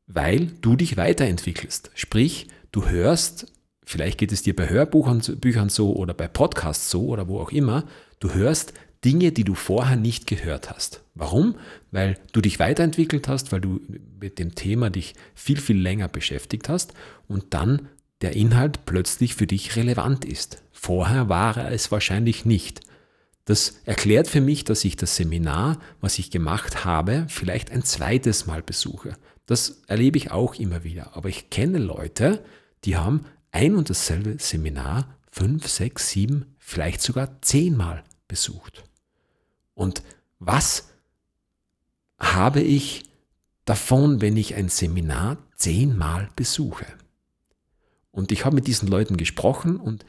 weil 0.06 0.46
du 0.62 0.74
dich 0.74 0.96
weiterentwickelst. 0.96 1.90
Sprich, 1.94 2.48
du 2.72 2.88
hörst, 2.88 3.52
vielleicht 3.84 4.18
geht 4.18 4.32
es 4.32 4.42
dir 4.42 4.56
bei 4.56 4.68
Hörbüchern 4.68 5.68
so 5.68 5.94
oder 5.94 6.14
bei 6.14 6.28
Podcasts 6.28 6.90
so 6.90 7.06
oder 7.06 7.28
wo 7.28 7.40
auch 7.40 7.52
immer, 7.52 7.84
du 8.20 8.32
hörst 8.32 8.72
Dinge, 9.04 9.32
die 9.32 9.44
du 9.44 9.54
vorher 9.54 9.96
nicht 9.96 10.26
gehört 10.26 10.70
hast. 10.70 11.02
Warum? 11.14 11.56
Weil 11.90 12.18
du 12.32 12.40
dich 12.40 12.58
weiterentwickelt 12.58 13.28
hast, 13.28 13.52
weil 13.52 13.60
du 13.60 13.80
mit 14.20 14.38
dem 14.38 14.54
Thema 14.54 14.90
dich 14.90 15.14
viel, 15.34 15.58
viel 15.58 15.78
länger 15.80 16.08
beschäftigt 16.08 16.68
hast 16.68 16.94
und 17.28 17.54
dann 17.54 17.88
der 18.20 18.36
Inhalt 18.36 18.84
plötzlich 18.86 19.34
für 19.34 19.46
dich 19.46 19.76
relevant 19.76 20.24
ist. 20.24 20.62
Vorher 20.72 21.28
war 21.28 21.56
er 21.56 21.72
es 21.72 21.90
wahrscheinlich 21.90 22.44
nicht. 22.44 22.80
Das 23.44 23.80
erklärt 23.84 24.28
für 24.28 24.40
mich, 24.40 24.64
dass 24.64 24.84
ich 24.84 24.96
das 24.96 25.16
Seminar, 25.16 25.80
was 26.00 26.18
ich 26.18 26.30
gemacht 26.30 26.84
habe, 26.84 27.26
vielleicht 27.28 27.70
ein 27.70 27.82
zweites 27.82 28.46
Mal 28.46 28.62
besuche. 28.62 29.16
Das 29.46 29.82
erlebe 29.86 30.18
ich 30.18 30.30
auch 30.30 30.54
immer 30.54 30.84
wieder. 30.84 31.16
Aber 31.16 31.28
ich 31.28 31.50
kenne 31.50 31.78
Leute, 31.78 32.44
die 32.84 32.96
haben 32.96 33.24
ein 33.50 33.74
und 33.74 33.90
dasselbe 33.90 34.36
Seminar 34.38 35.16
fünf, 35.30 35.66
sechs, 35.66 36.10
sieben, 36.10 36.54
vielleicht 36.58 37.00
sogar 37.00 37.40
zehnmal 37.42 38.04
besucht. 38.28 38.84
Und 39.74 40.02
was 40.38 40.88
habe 42.18 42.60
ich 42.60 43.04
davon, 43.64 44.20
wenn 44.20 44.36
ich 44.36 44.54
ein 44.54 44.68
Seminar 44.68 45.38
zehnmal 45.56 46.28
besuche? 46.36 46.86
Und 48.12 48.32
ich 48.32 48.44
habe 48.44 48.56
mit 48.56 48.66
diesen 48.66 48.88
Leuten 48.88 49.16
gesprochen 49.16 49.76
und 49.76 50.04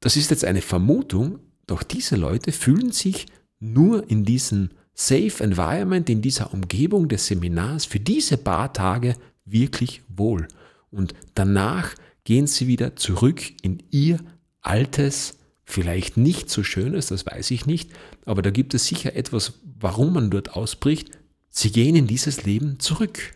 das 0.00 0.16
ist 0.16 0.30
jetzt 0.30 0.44
eine 0.44 0.62
Vermutung, 0.62 1.38
doch 1.66 1.82
diese 1.82 2.16
Leute 2.16 2.52
fühlen 2.52 2.92
sich 2.92 3.26
nur 3.58 4.10
in 4.10 4.24
diesem 4.24 4.70
Safe 4.94 5.42
Environment, 5.42 6.08
in 6.08 6.22
dieser 6.22 6.52
Umgebung 6.52 7.08
des 7.08 7.26
Seminars 7.26 7.84
für 7.84 8.00
diese 8.00 8.36
paar 8.36 8.72
Tage 8.72 9.16
wirklich 9.44 10.02
wohl. 10.08 10.46
Und 10.90 11.14
danach 11.34 11.94
gehen 12.24 12.46
sie 12.46 12.66
wieder 12.66 12.96
zurück 12.96 13.42
in 13.62 13.82
ihr 13.90 14.18
altes, 14.60 15.38
vielleicht 15.64 16.16
nicht 16.16 16.50
so 16.50 16.62
schönes, 16.62 17.08
das 17.08 17.26
weiß 17.26 17.50
ich 17.50 17.66
nicht, 17.66 17.90
aber 18.24 18.42
da 18.42 18.50
gibt 18.50 18.74
es 18.74 18.86
sicher 18.86 19.16
etwas, 19.16 19.54
warum 19.80 20.12
man 20.12 20.30
dort 20.30 20.52
ausbricht. 20.52 21.10
Sie 21.50 21.72
gehen 21.72 21.96
in 21.96 22.06
dieses 22.06 22.44
Leben 22.44 22.78
zurück, 22.78 23.34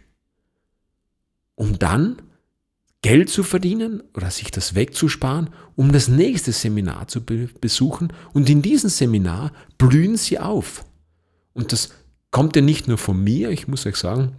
um 1.55 1.79
dann 1.79 2.23
Geld 3.09 3.31
zu 3.31 3.43
verdienen 3.43 4.03
oder 4.12 4.31
sich 4.31 4.50
das 4.50 4.75
wegzusparen, 4.75 5.49
um 5.77 5.93
das 5.93 6.09
nächste 6.09 6.53
Seminar 6.53 7.09
zu 7.09 7.25
be 7.25 7.49
besuchen. 7.59 8.12
Und 8.35 8.50
in 8.50 8.61
diesem 8.61 8.91
Seminar 8.91 9.50
blühen 9.79 10.19
sie 10.19 10.38
auf. 10.38 10.85
Und 11.55 11.73
das 11.73 11.95
kommt 12.31 12.55
ja 12.55 12.61
nicht 12.61 12.87
nur 12.87 12.99
von 12.99 13.25
mir, 13.25 13.49
ich 13.49 13.67
muss 13.67 13.87
euch 13.87 13.97
sagen, 13.97 14.37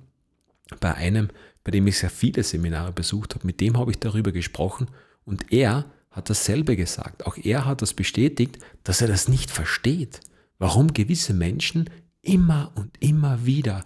bei 0.79 0.93
einem, 0.93 1.29
bei 1.63 1.71
dem 1.71 1.87
ich 1.87 1.97
sehr 1.97 2.11
viele 2.11 2.43
Seminare 2.43 2.91
besucht 2.91 3.33
habe, 3.33 3.47
mit 3.47 3.59
dem 3.59 3.75
habe 3.75 3.89
ich 3.89 3.97
darüber 3.97 4.31
gesprochen 4.31 4.85
und 5.25 5.51
er 5.51 5.85
hat 6.11 6.29
dasselbe 6.29 6.75
gesagt. 6.75 7.25
Auch 7.25 7.37
er 7.37 7.65
hat 7.65 7.81
das 7.81 7.95
bestätigt, 7.95 8.59
dass 8.83 9.01
er 9.01 9.07
das 9.07 9.27
nicht 9.27 9.49
versteht, 9.49 10.19
warum 10.59 10.93
gewisse 10.93 11.33
Menschen 11.33 11.89
immer 12.21 12.71
und 12.75 12.91
immer 12.99 13.47
wieder 13.47 13.83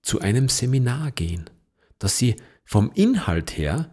zu 0.00 0.22
einem 0.22 0.48
Seminar 0.48 1.10
gehen, 1.10 1.50
dass 1.98 2.16
sie 2.16 2.36
vom 2.64 2.90
Inhalt 2.94 3.58
her 3.58 3.90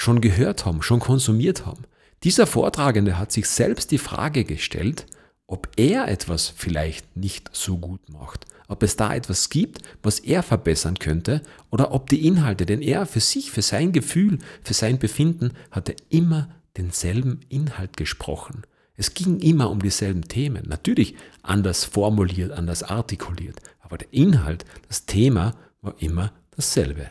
schon 0.00 0.20
gehört 0.20 0.64
haben, 0.64 0.82
schon 0.82 1.00
konsumiert 1.00 1.66
haben. 1.66 1.84
Dieser 2.22 2.46
Vortragende 2.46 3.18
hat 3.18 3.32
sich 3.32 3.46
selbst 3.48 3.90
die 3.90 3.98
Frage 3.98 4.44
gestellt, 4.44 5.06
ob 5.46 5.68
er 5.76 6.08
etwas 6.08 6.48
vielleicht 6.48 7.16
nicht 7.16 7.50
so 7.52 7.76
gut 7.76 8.08
macht, 8.08 8.46
ob 8.68 8.82
es 8.82 8.96
da 8.96 9.14
etwas 9.14 9.50
gibt, 9.50 9.82
was 10.02 10.20
er 10.20 10.42
verbessern 10.42 10.98
könnte 10.98 11.42
oder 11.70 11.92
ob 11.92 12.08
die 12.08 12.26
Inhalte, 12.26 12.66
denn 12.66 12.82
er 12.82 13.04
für 13.04 13.20
sich, 13.20 13.50
für 13.50 13.62
sein 13.62 13.92
Gefühl, 13.92 14.38
für 14.62 14.74
sein 14.74 14.98
Befinden 14.98 15.52
hatte 15.70 15.94
immer 16.08 16.48
denselben 16.76 17.40
Inhalt 17.48 17.96
gesprochen. 17.96 18.62
Es 18.94 19.14
ging 19.14 19.40
immer 19.40 19.70
um 19.70 19.82
dieselben 19.82 20.22
Themen, 20.28 20.64
natürlich 20.68 21.14
anders 21.42 21.84
formuliert, 21.84 22.52
anders 22.52 22.82
artikuliert, 22.82 23.60
aber 23.80 23.98
der 23.98 24.12
Inhalt, 24.12 24.64
das 24.88 25.04
Thema 25.04 25.54
war 25.82 25.94
immer 25.98 26.32
dasselbe. 26.56 27.06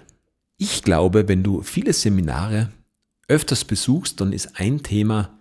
Ich 0.58 0.84
glaube, 0.84 1.27
wenn 1.27 1.43
du 1.43 1.62
viele 1.62 1.93
Seminare 1.93 2.69
öfters 3.29 3.63
besuchst, 3.63 4.19
dann 4.19 4.33
ist 4.33 4.59
ein 4.59 4.83
Thema 4.83 5.39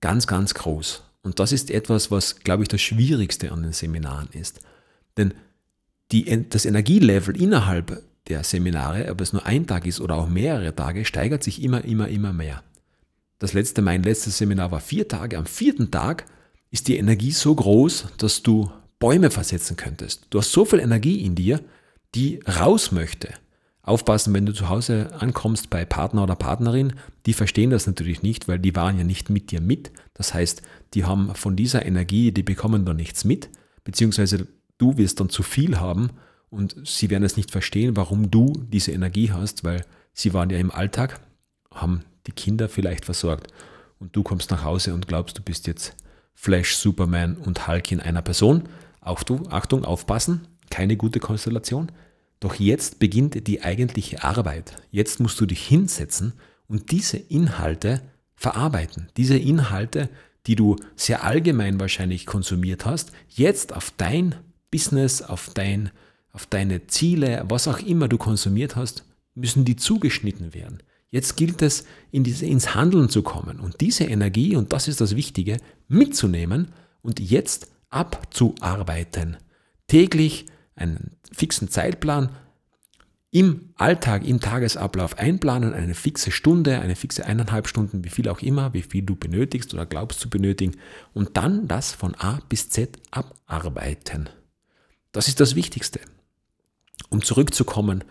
ganz, 0.00 0.26
ganz 0.26 0.54
groß. 0.54 1.02
Und 1.22 1.38
das 1.38 1.52
ist 1.52 1.70
etwas, 1.70 2.10
was, 2.10 2.40
glaube 2.40 2.64
ich, 2.64 2.68
das 2.68 2.82
Schwierigste 2.82 3.52
an 3.52 3.62
den 3.62 3.72
Seminaren 3.72 4.28
ist. 4.32 4.60
Denn 5.16 5.32
die, 6.12 6.48
das 6.48 6.66
Energielevel 6.66 7.40
innerhalb 7.40 8.02
der 8.28 8.42
Seminare, 8.44 9.10
ob 9.10 9.20
es 9.20 9.32
nur 9.32 9.46
ein 9.46 9.66
Tag 9.66 9.86
ist 9.86 10.00
oder 10.00 10.16
auch 10.16 10.28
mehrere 10.28 10.74
Tage, 10.74 11.04
steigert 11.04 11.42
sich 11.42 11.62
immer, 11.62 11.84
immer, 11.84 12.08
immer 12.08 12.32
mehr. 12.32 12.62
Das 13.38 13.52
letzte, 13.52 13.82
mein 13.82 14.02
letztes 14.02 14.38
Seminar 14.38 14.70
war 14.70 14.80
vier 14.80 15.08
Tage. 15.08 15.38
Am 15.38 15.46
vierten 15.46 15.90
Tag 15.90 16.26
ist 16.70 16.88
die 16.88 16.96
Energie 16.96 17.32
so 17.32 17.54
groß, 17.54 18.06
dass 18.18 18.42
du 18.42 18.70
Bäume 18.98 19.30
versetzen 19.30 19.76
könntest. 19.76 20.26
Du 20.30 20.38
hast 20.38 20.52
so 20.52 20.64
viel 20.64 20.78
Energie 20.78 21.24
in 21.24 21.34
dir, 21.34 21.60
die 22.14 22.40
raus 22.46 22.92
möchte. 22.92 23.34
Aufpassen, 23.84 24.32
wenn 24.32 24.46
du 24.46 24.52
zu 24.52 24.70
Hause 24.70 25.10
ankommst 25.18 25.68
bei 25.68 25.84
Partner 25.84 26.22
oder 26.22 26.36
Partnerin, 26.36 26.94
die 27.26 27.34
verstehen 27.34 27.70
das 27.70 27.86
natürlich 27.86 28.22
nicht, 28.22 28.48
weil 28.48 28.58
die 28.58 28.74
waren 28.74 28.96
ja 28.96 29.04
nicht 29.04 29.28
mit 29.28 29.50
dir 29.50 29.60
mit. 29.60 29.92
Das 30.14 30.32
heißt, 30.32 30.62
die 30.94 31.04
haben 31.04 31.34
von 31.34 31.54
dieser 31.54 31.84
Energie, 31.84 32.32
die 32.32 32.42
bekommen 32.42 32.86
da 32.86 32.94
nichts 32.94 33.24
mit, 33.24 33.50
beziehungsweise 33.84 34.46
du 34.78 34.96
wirst 34.96 35.20
dann 35.20 35.28
zu 35.28 35.42
viel 35.42 35.78
haben 35.78 36.10
und 36.48 36.76
sie 36.84 37.10
werden 37.10 37.24
es 37.24 37.36
nicht 37.36 37.50
verstehen, 37.50 37.96
warum 37.96 38.30
du 38.30 38.52
diese 38.72 38.92
Energie 38.92 39.32
hast, 39.32 39.64
weil 39.64 39.84
sie 40.14 40.32
waren 40.32 40.48
ja 40.48 40.58
im 40.58 40.70
Alltag, 40.70 41.20
haben 41.70 42.02
die 42.26 42.32
Kinder 42.32 42.70
vielleicht 42.70 43.04
versorgt 43.04 43.52
und 43.98 44.16
du 44.16 44.22
kommst 44.22 44.50
nach 44.50 44.64
Hause 44.64 44.94
und 44.94 45.08
glaubst, 45.08 45.36
du 45.36 45.42
bist 45.42 45.66
jetzt 45.66 45.94
Flash, 46.32 46.76
Superman 46.76 47.36
und 47.36 47.68
Hulk 47.68 47.92
in 47.92 48.00
einer 48.00 48.22
Person. 48.22 48.62
Auch 49.00 49.22
du, 49.22 49.46
Achtung, 49.50 49.84
aufpassen, 49.84 50.46
keine 50.70 50.96
gute 50.96 51.20
Konstellation. 51.20 51.92
Doch 52.40 52.54
jetzt 52.54 52.98
beginnt 52.98 53.46
die 53.46 53.62
eigentliche 53.62 54.22
Arbeit. 54.22 54.76
Jetzt 54.90 55.20
musst 55.20 55.40
du 55.40 55.46
dich 55.46 55.66
hinsetzen 55.66 56.34
und 56.68 56.90
diese 56.90 57.16
Inhalte 57.16 58.02
verarbeiten. 58.34 59.08
Diese 59.16 59.36
Inhalte, 59.36 60.10
die 60.46 60.56
du 60.56 60.76
sehr 60.96 61.24
allgemein 61.24 61.80
wahrscheinlich 61.80 62.26
konsumiert 62.26 62.84
hast, 62.84 63.12
jetzt 63.28 63.74
auf 63.74 63.92
dein 63.96 64.34
Business, 64.70 65.22
auf, 65.22 65.50
dein, 65.54 65.90
auf 66.32 66.46
deine 66.46 66.86
Ziele, 66.86 67.44
was 67.48 67.68
auch 67.68 67.78
immer 67.78 68.08
du 68.08 68.18
konsumiert 68.18 68.76
hast, 68.76 69.04
müssen 69.34 69.64
die 69.64 69.76
zugeschnitten 69.76 70.52
werden. 70.54 70.82
Jetzt 71.10 71.36
gilt 71.36 71.62
es, 71.62 71.84
in 72.10 72.24
diese, 72.24 72.44
ins 72.44 72.74
Handeln 72.74 73.08
zu 73.08 73.22
kommen 73.22 73.60
und 73.60 73.80
diese 73.80 74.04
Energie, 74.04 74.56
und 74.56 74.72
das 74.72 74.88
ist 74.88 75.00
das 75.00 75.14
Wichtige, 75.14 75.58
mitzunehmen 75.86 76.72
und 77.02 77.20
jetzt 77.20 77.68
abzuarbeiten. 77.88 79.36
Täglich 79.86 80.46
einen 80.76 81.16
fixen 81.32 81.68
Zeitplan 81.68 82.30
im 83.30 83.72
Alltag, 83.74 84.24
im 84.24 84.40
Tagesablauf 84.40 85.18
einplanen, 85.18 85.74
eine 85.74 85.94
fixe 85.94 86.30
Stunde, 86.30 86.78
eine 86.78 86.94
fixe 86.94 87.26
eineinhalb 87.26 87.66
Stunden, 87.66 88.04
wie 88.04 88.08
viel 88.08 88.28
auch 88.28 88.40
immer, 88.40 88.74
wie 88.74 88.82
viel 88.82 89.02
du 89.02 89.16
benötigst 89.16 89.74
oder 89.74 89.86
glaubst 89.86 90.20
zu 90.20 90.30
benötigen 90.30 90.76
und 91.14 91.36
dann 91.36 91.66
das 91.66 91.90
von 91.90 92.14
A 92.14 92.40
bis 92.48 92.68
Z 92.68 92.96
abarbeiten. 93.10 94.28
Das 95.10 95.26
ist 95.26 95.40
das 95.40 95.56
Wichtigste. 95.56 95.98
Um 97.08 97.22
zurückzukommen 97.22 98.04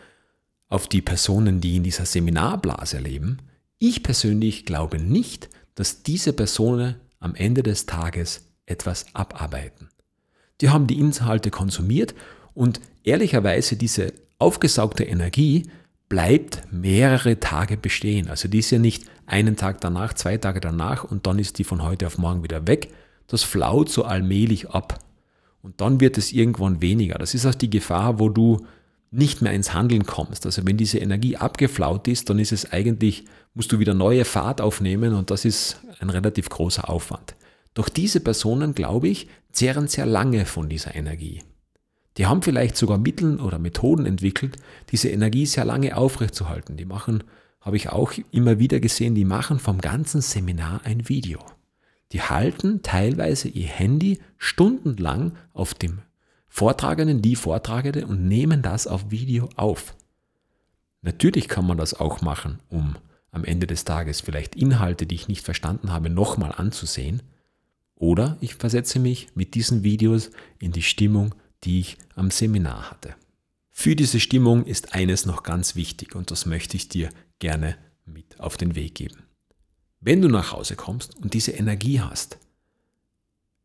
auf 0.68 0.90
die 0.90 1.02
Personen, 1.02 1.62
die 1.62 1.78
in 1.78 1.84
dieser 1.84 2.06
Seminarblase 2.06 2.98
leben, 2.98 3.38
ich 3.80 4.04
persönlich 4.04 4.66
glaube 4.66 5.00
nicht, 5.00 5.50
dass 5.76 6.04
diese 6.04 6.34
Personen 6.34 6.96
am 7.20 7.34
Ende 7.36 7.64
des 7.64 7.86
Tages 7.86 8.48
etwas 8.66 9.06
abarbeiten. 9.14 9.90
Die 10.64 10.70
haben 10.70 10.88
die 10.88 10.98
Inhalte 10.98 11.52
konsumiert 11.52 12.16
und 12.54 12.80
ehrlicherweise 13.04 13.76
diese 13.76 14.14
aufgesaugte 14.40 15.04
Energie 15.04 15.70
bleibt 16.08 16.64
mehrere 16.72 17.42
Tage 17.42 17.76
bestehen. 17.76 18.30
Also 18.30 18.48
die 18.48 18.60
ist 18.60 18.72
ja 18.72 18.80
nicht 18.80 19.04
einen 19.26 19.58
Tag 19.58 19.82
danach, 19.82 20.14
zwei 20.14 20.38
Tage 20.38 20.62
danach 20.62 21.04
und 21.04 21.28
dann 21.28 21.38
ist 21.38 21.60
die 21.60 21.66
von 21.66 21.84
heute 21.84 22.08
auf 22.08 22.18
morgen 22.18 22.44
wieder 22.44 22.66
weg. 22.66 22.94
Das 23.28 23.44
flaut 23.44 23.90
so 23.90 24.06
allmählich 24.06 24.70
ab. 24.70 25.00
Und 25.62 25.82
dann 25.82 26.00
wird 26.00 26.18
es 26.18 26.32
irgendwann 26.32 26.82
weniger. 26.82 27.16
Das 27.16 27.34
ist 27.34 27.46
auch 27.46 27.56
die 27.56 27.70
Gefahr, 27.70 28.22
wo 28.22 28.30
du 28.30 28.66
nicht 29.12 29.42
mehr 29.42 29.52
ins 29.52 29.74
Handeln 29.74 30.06
kommst. 30.06 30.46
Also 30.46 30.66
wenn 30.66 30.78
diese 30.78 31.00
Energie 31.00 31.36
abgeflaut 31.36 32.08
ist, 32.08 32.30
dann 32.30 32.40
ist 32.40 32.54
es 32.54 32.72
eigentlich, 32.72 33.26
musst 33.54 33.74
du 33.74 33.80
wieder 33.80 33.94
neue 33.94 34.24
Fahrt 34.24 34.62
aufnehmen 34.62 35.14
und 35.14 35.30
das 35.30 35.44
ist 35.44 35.82
ein 36.00 36.10
relativ 36.10 36.48
großer 36.48 36.90
Aufwand. 36.90 37.36
Doch 37.74 37.90
diese 37.90 38.20
Personen, 38.20 38.76
glaube 38.76 39.08
ich, 39.08 39.28
zehren 39.52 39.88
sehr 39.88 40.06
lange 40.06 40.46
von 40.46 40.70
dieser 40.70 40.96
Energie. 40.96 41.42
Die 42.18 42.28
haben 42.28 42.44
vielleicht 42.44 42.78
sogar 42.78 42.98
Mittel 42.98 43.40
oder 43.40 43.58
Methoden 43.58 44.06
entwickelt, 44.06 44.58
diese 44.92 45.10
Energie 45.10 45.46
sehr 45.46 45.66
lange 45.66 45.98
aufrechtzuerhalten. 45.98 46.78
Die 46.78 46.86
machen, 46.86 47.24
habe 47.62 47.78
ich 47.78 47.90
auch 47.90 48.14
immer 48.32 48.60
wieder 48.60 48.80
gesehen, 48.80 49.16
die 49.16 49.26
machen 49.26 49.58
vom 49.58 49.82
ganzen 49.82 50.22
Seminar 50.22 50.82
ein 50.84 51.10
Video. 51.10 51.40
Die 52.12 52.22
halten 52.22 52.84
teilweise 52.84 53.48
ihr 53.48 53.68
Handy 53.68 54.20
stundenlang 54.38 55.34
auf 55.54 55.74
dem 55.74 56.00
Vortragenden, 56.48 57.24
die 57.24 57.36
Vortragende 57.36 58.06
und 58.06 58.28
nehmen 58.28 58.62
das 58.62 58.86
auf 58.86 59.10
Video 59.10 59.50
auf. 59.56 59.96
Natürlich 61.02 61.48
kann 61.48 61.66
man 61.66 61.80
das 61.80 62.00
auch 62.00 62.22
machen, 62.22 62.60
um 62.70 62.96
am 63.32 63.44
Ende 63.44 63.66
des 63.66 63.84
Tages 63.86 64.22
vielleicht 64.22 64.56
Inhalte, 64.56 65.08
die 65.08 65.16
ich 65.16 65.28
nicht 65.28 65.44
verstanden 65.44 65.92
habe, 65.92 66.12
nochmal 66.12 66.52
anzusehen. 66.56 67.24
Oder 67.96 68.38
ich 68.42 68.56
versetze 68.56 69.00
mich 69.00 69.30
mit 69.36 69.56
diesen 69.56 69.84
Videos 69.84 70.32
in 70.60 70.72
die 70.72 70.82
Stimmung, 70.82 71.36
die 71.64 71.80
ich 71.80 71.98
am 72.16 72.32
Seminar 72.32 72.92
hatte. 72.92 73.16
Für 73.72 73.96
diese 73.96 74.20
Stimmung 74.20 74.66
ist 74.66 74.94
eines 74.94 75.26
noch 75.26 75.44
ganz 75.44 75.76
wichtig 75.76 76.16
und 76.16 76.32
das 76.32 76.46
möchte 76.46 76.78
ich 76.78 76.90
dir 76.90 77.10
gerne 77.40 77.78
mit 78.06 78.40
auf 78.40 78.58
den 78.58 78.76
Weg 78.76 78.96
geben. 78.96 79.24
Wenn 80.00 80.22
du 80.22 80.28
nach 80.28 80.52
Hause 80.52 80.76
kommst 80.76 81.16
und 81.16 81.34
diese 81.34 81.52
Energie 81.52 82.02
hast, 82.02 82.38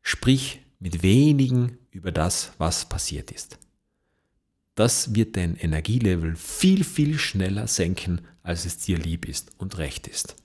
sprich 0.02 0.61
mit 0.78 1.02
wenigen 1.02 1.78
über 1.90 2.12
das, 2.12 2.52
was 2.58 2.88
passiert 2.88 3.30
ist. 3.30 3.58
Das 4.75 5.14
wird 5.14 5.37
dein 5.37 5.56
Energielevel 5.56 6.37
viel, 6.37 6.85
viel 6.85 7.18
schneller 7.18 7.66
senken, 7.66 8.20
als 8.44 8.64
es 8.64 8.78
dir 8.78 8.97
lieb 8.97 9.26
ist 9.26 9.50
und 9.58 9.76
recht 9.78 10.06
ist. 10.06 10.37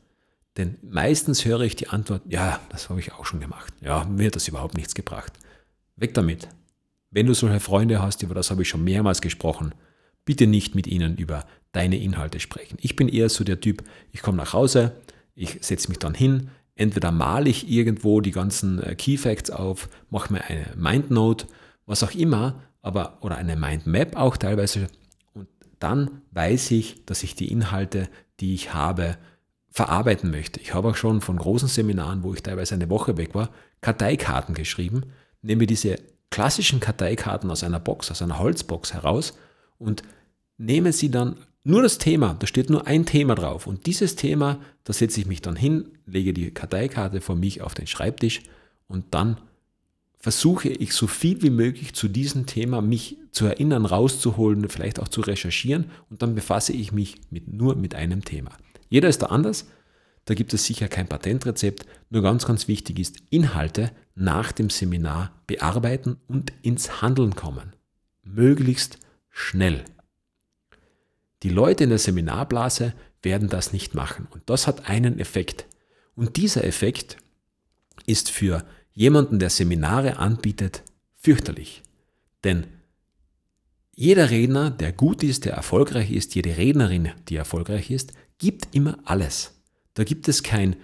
Denn 0.57 0.77
meistens 0.83 1.45
höre 1.45 1.62
ich 1.62 1.75
die 1.75 1.88
Antwort, 1.88 2.22
ja, 2.27 2.60
das 2.69 2.89
habe 2.89 3.00
ich 3.00 3.13
auch 3.13 3.25
schon 3.25 3.39
gemacht. 3.39 3.74
Ja, 3.81 4.03
mir 4.05 4.27
hat 4.27 4.36
das 4.36 4.48
überhaupt 4.48 4.75
nichts 4.75 4.93
gebracht. 4.93 5.33
Weg 5.95 6.13
damit. 6.13 6.48
Wenn 7.10 7.25
du 7.25 7.33
solche 7.33 7.60
Freunde 7.60 8.01
hast, 8.01 8.22
über 8.24 8.36
das 8.36 8.51
habe 8.51 8.62
ich 8.62 8.69
schon 8.69 8.83
mehrmals 8.83 9.22
gesprochen, 9.22 9.74
bitte 10.25 10.48
nicht 10.48 10.75
mit 10.75 10.88
ihnen 10.88 11.17
über 11.17 11.45
deine 11.72 11.98
Inhalte 11.98 12.39
sprechen. 12.39 12.77
Ich 12.81 12.95
bin 12.95 13.07
eher 13.07 13.29
so 13.29 13.43
der 13.43 13.60
Typ, 13.60 13.83
ich 14.12 14.22
komme 14.22 14.38
nach 14.38 14.53
Hause, 14.53 14.93
ich 15.36 15.57
setze 15.62 15.89
mich 15.89 16.00
dann 16.00 16.13
hin, 16.13 16.50
entweder 16.75 17.12
male 17.12 17.50
ich 17.50 17.69
irgendwo 17.69 18.22
die 18.22 18.31
ganzen 18.31 18.81
äh, 18.81 18.95
Key 18.95 19.17
Facts 19.17 19.50
auf, 19.50 19.89
mache 20.10 20.31
mir 20.31 20.43
eine 20.45 20.67
Mindnote, 20.75 21.48
was 21.86 22.03
auch 22.03 22.13
immer, 22.13 22.62
aber 22.81 23.17
oder 23.22 23.38
eine 23.38 23.55
Mindmap 23.55 24.15
auch 24.15 24.38
teilweise 24.38 24.88
und 25.33 25.48
dann 25.79 26.22
weiß 26.31 26.72
ich, 26.72 27.05
dass 27.05 27.24
ich 27.24 27.36
die 27.36 27.51
Inhalte, 27.51 28.10
die 28.39 28.53
ich 28.53 28.74
habe, 28.74 29.17
verarbeiten 29.73 30.29
möchte. 30.29 30.59
Ich 30.59 30.75
habe 30.75 30.89
auch 30.89 30.95
schon 30.95 31.19
von 31.19 31.35
großen 31.35 31.67
Seminaren, 31.67 32.21
wo 32.21 32.31
ich 32.35 32.43
teilweise 32.43 32.75
eine 32.75 32.91
Woche 32.91 33.17
weg 33.17 33.33
war, 33.33 33.49
Karteikarten 33.81 34.53
geschrieben, 34.53 35.01
nehme 35.41 35.65
diese 35.65 35.97
klassischen 36.29 36.79
Karteikarten 36.79 37.49
aus 37.49 37.63
einer 37.63 37.79
Box, 37.79 38.11
aus 38.11 38.21
einer 38.21 38.37
Holzbox 38.37 38.93
heraus 38.93 39.35
und 39.79 40.03
nehme 40.59 40.93
sie 40.93 41.09
dann 41.09 41.37
nur 41.63 41.81
das 41.81 41.97
Thema, 41.97 42.35
da 42.37 42.45
steht 42.45 42.69
nur 42.69 42.85
ein 42.85 43.07
Thema 43.07 43.33
drauf 43.33 43.65
und 43.65 43.87
dieses 43.87 44.15
Thema, 44.15 44.59
da 44.83 44.93
setze 44.93 45.19
ich 45.19 45.25
mich 45.25 45.41
dann 45.41 45.55
hin, 45.55 45.97
lege 46.05 46.33
die 46.33 46.51
Karteikarte 46.51 47.19
vor 47.19 47.35
mich 47.35 47.63
auf 47.63 47.73
den 47.73 47.87
Schreibtisch 47.87 48.41
und 48.87 49.05
dann 49.09 49.37
versuche 50.19 50.69
ich 50.69 50.93
so 50.93 51.07
viel 51.07 51.41
wie 51.41 51.49
möglich 51.49 51.95
zu 51.95 52.09
diesem 52.09 52.45
Thema 52.45 52.81
mich 52.81 53.17
zu 53.31 53.47
erinnern, 53.47 53.87
rauszuholen, 53.87 54.69
vielleicht 54.69 54.99
auch 54.99 55.07
zu 55.07 55.21
recherchieren 55.21 55.89
und 56.11 56.21
dann 56.21 56.35
befasse 56.35 56.73
ich 56.73 56.91
mich 56.91 57.15
mit, 57.31 57.51
nur 57.51 57.75
mit 57.75 57.95
einem 57.95 58.23
Thema. 58.23 58.51
Jeder 58.93 59.09
ist 59.09 59.23
da 59.23 59.25
anders, 59.25 59.65
da 60.25 60.35
gibt 60.35 60.53
es 60.53 60.65
sicher 60.65 60.88
kein 60.88 61.07
Patentrezept, 61.07 61.88
nur 62.12 62.21
ganz, 62.21 62.45
ganz 62.45 62.67
wichtig 62.67 63.00
ist, 63.00 63.23
Inhalte 63.31 63.89
nach 64.13 64.51
dem 64.51 64.69
Seminar 64.69 65.32
bearbeiten 65.47 66.17
und 66.27 66.53
ins 66.62 67.01
Handeln 67.01 67.36
kommen. 67.36 67.75
Möglichst 68.21 68.99
schnell. 69.32 69.84
Die 71.41 71.49
Leute 71.49 71.86
in 71.86 71.89
der 71.89 71.97
Seminarblase 71.97 72.93
werden 73.23 73.49
das 73.49 73.73
nicht 73.73 73.95
machen 73.95 74.27
und 74.29 74.43
das 74.45 74.67
hat 74.67 74.88
einen 74.88 75.17
Effekt. 75.17 75.65
Und 76.13 76.38
dieser 76.38 76.63
Effekt 76.63 77.17
ist 78.06 78.29
für 78.29 78.63
jemanden, 78.91 79.39
der 79.39 79.49
Seminare 79.49 80.17
anbietet, 80.17 80.84
fürchterlich. 81.15 81.82
Denn 82.43 82.67
jeder 83.95 84.29
Redner, 84.29 84.69
der 84.69 84.91
gut 84.91 85.23
ist, 85.23 85.45
der 85.45 85.53
erfolgreich 85.53 86.12
ist, 86.12 86.36
jede 86.36 86.58
Rednerin, 86.58 87.10
die 87.27 87.36
erfolgreich 87.36 87.89
ist, 87.89 88.13
gibt 88.38 88.76
immer 88.76 88.98
alles. 89.06 89.54
Da 89.93 90.04
gibt 90.04 90.28
es 90.28 90.43
kein 90.43 90.76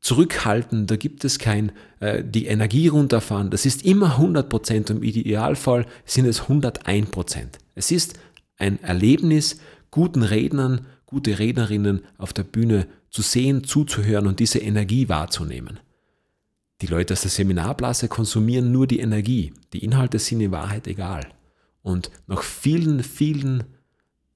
Zurückhalten, 0.00 0.86
da 0.86 0.96
gibt 0.96 1.24
es 1.24 1.38
kein 1.38 1.72
äh, 2.00 2.22
die 2.22 2.46
Energie 2.46 2.88
runterfahren. 2.88 3.50
Das 3.50 3.66
ist 3.66 3.84
immer 3.84 4.18
100% 4.18 4.76
und 4.76 4.90
im 4.90 5.02
Idealfall 5.02 5.86
sind 6.04 6.26
es 6.26 6.42
101%. 6.42 7.46
Es 7.74 7.90
ist 7.90 8.18
ein 8.56 8.82
Erlebnis, 8.82 9.58
guten 9.90 10.22
Rednern, 10.22 10.86
gute 11.06 11.38
Rednerinnen 11.38 12.02
auf 12.18 12.32
der 12.32 12.44
Bühne 12.44 12.86
zu 13.10 13.22
sehen, 13.22 13.64
zuzuhören 13.64 14.26
und 14.26 14.40
diese 14.40 14.58
Energie 14.58 15.08
wahrzunehmen. 15.08 15.80
Die 16.82 16.86
Leute 16.86 17.14
aus 17.14 17.22
der 17.22 17.30
Seminarblase 17.30 18.08
konsumieren 18.08 18.70
nur 18.70 18.86
die 18.86 19.00
Energie. 19.00 19.54
Die 19.72 19.82
Inhalte 19.82 20.18
sind 20.18 20.40
in 20.40 20.50
Wahrheit 20.50 20.86
egal. 20.86 21.26
Und 21.82 22.10
nach 22.26 22.42
vielen, 22.42 23.02
vielen 23.02 23.64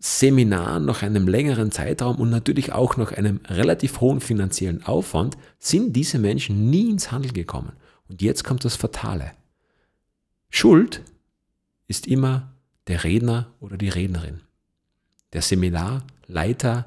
Seminar 0.03 0.81
nach 0.81 1.03
einem 1.03 1.29
längeren 1.29 1.71
Zeitraum 1.71 2.17
und 2.17 2.31
natürlich 2.31 2.73
auch 2.73 2.97
nach 2.97 3.13
einem 3.13 3.41
relativ 3.47 4.01
hohen 4.01 4.23
finanziellen 4.23 4.83
Aufwand 4.83 5.37
sind 5.59 5.95
diese 5.95 6.19
Menschen 6.19 6.71
nie 6.71 6.89
ins 6.89 7.13
Handeln 7.13 7.35
gekommen. 7.35 7.73
Und 8.09 8.23
jetzt 8.23 8.43
kommt 8.43 8.65
das 8.65 8.77
Fatale. 8.77 9.33
Schuld 10.49 11.03
ist 11.87 12.07
immer 12.07 12.55
der 12.87 13.05
Redner 13.05 13.53
oder 13.61 13.77
die 13.77 13.91
Rednerin. 13.91 14.41
Der 15.35 15.43
Seminarleiter, 15.43 16.87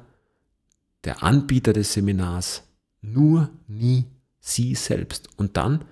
der 1.04 1.22
Anbieter 1.22 1.72
des 1.72 1.92
Seminars, 1.92 2.64
nur 3.00 3.48
nie 3.68 4.06
sie 4.40 4.74
selbst. 4.74 5.28
Und 5.36 5.56
dann 5.56 5.84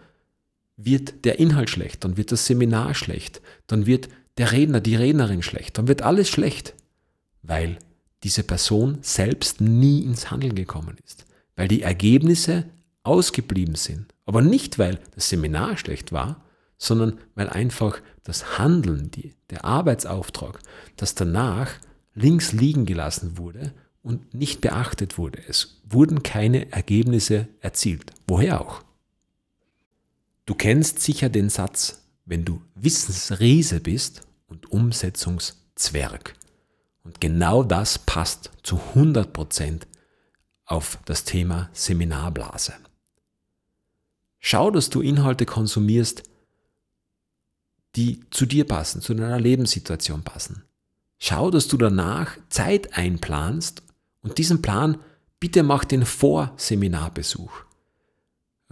wird 0.77 1.25
der 1.25 1.39
Inhalt 1.39 1.71
schlecht, 1.71 2.03
dann 2.03 2.17
wird 2.17 2.33
das 2.33 2.47
Seminar 2.47 2.95
schlecht, 2.95 3.41
dann 3.69 3.87
wird 3.87 4.09
der 4.39 4.51
Redner, 4.51 4.81
die 4.81 4.97
Rednerin 4.97 5.43
schlecht, 5.43 5.79
dann 5.79 5.87
wird 5.87 6.03
alles 6.03 6.29
schlecht 6.29 6.75
weil 7.43 7.79
diese 8.23 8.43
Person 8.43 8.99
selbst 9.03 9.61
nie 9.61 10.03
ins 10.03 10.31
Handeln 10.31 10.55
gekommen 10.55 10.97
ist, 11.05 11.27
weil 11.57 11.69
die 11.69 11.83
Ergebnisse 11.83 12.65
ausgeblieben 13.03 13.75
sind. 13.75 14.15
Aber 14.27 14.43
nicht, 14.43 14.79
weil 14.79 15.01
das 15.15 15.29
Seminar 15.29 15.77
schlecht 15.77 16.13
war, 16.13 16.45
sondern 16.79 17.19
weil 17.35 17.49
einfach 17.49 18.01
das 18.23 18.59
Handeln, 18.59 19.11
die, 19.11 19.35
der 19.51 19.65
Arbeitsauftrag, 19.65 20.61
das 20.97 21.15
danach 21.15 21.71
links 22.15 22.53
liegen 22.53 22.87
gelassen 22.87 23.39
wurde 23.39 23.73
und 24.03 24.35
nicht 24.35 24.61
beachtet 24.61 25.19
wurde. 25.19 25.39
Es 25.49 25.81
wurden 25.89 26.23
keine 26.23 26.71
Ergebnisse 26.73 27.49
erzielt. 27.61 28.13
Woher 28.27 28.61
auch? 28.61 28.83
Du 30.45 30.55
kennst 30.55 31.01
sicher 31.01 31.29
den 31.29 31.49
Satz, 31.49 32.03
wenn 32.25 32.45
du 32.45 32.61
Wissensriese 32.75 33.81
bist 33.81 34.23
und 34.47 34.71
Umsetzungszwerg. 34.71 36.35
Und 37.05 37.21
genau 37.21 37.63
das 37.63 37.99
passt 37.99 38.51
zu 38.63 38.81
100% 38.95 39.83
auf 40.65 40.99
das 41.05 41.25
Thema 41.25 41.69
Seminarblase. 41.73 42.75
Schau, 44.39 44.71
dass 44.71 44.91
du 44.91 45.01
Inhalte 45.01 45.47
konsumierst, 45.47 46.23
die 47.97 48.21
zu 48.31 48.47
dir 48.47 48.67
passen, 48.67 49.03
zu 49.03 49.15
deiner 49.15 49.39
Lebenssituation 49.39 50.23
passen. 50.23 50.65
Schau, 51.19 51.51
dass 51.51 51.69
du 51.69 51.77
danach 51.77 52.37
Zeit 52.49 52.97
einplanst 52.97 53.83
und 54.23 54.39
diesen 54.39 54.63
Plan 54.63 54.99
bitte 55.39 55.63
mach 55.63 55.85
den 55.85 56.05
vor 56.05 56.53
Seminarbesuch. 56.57 57.53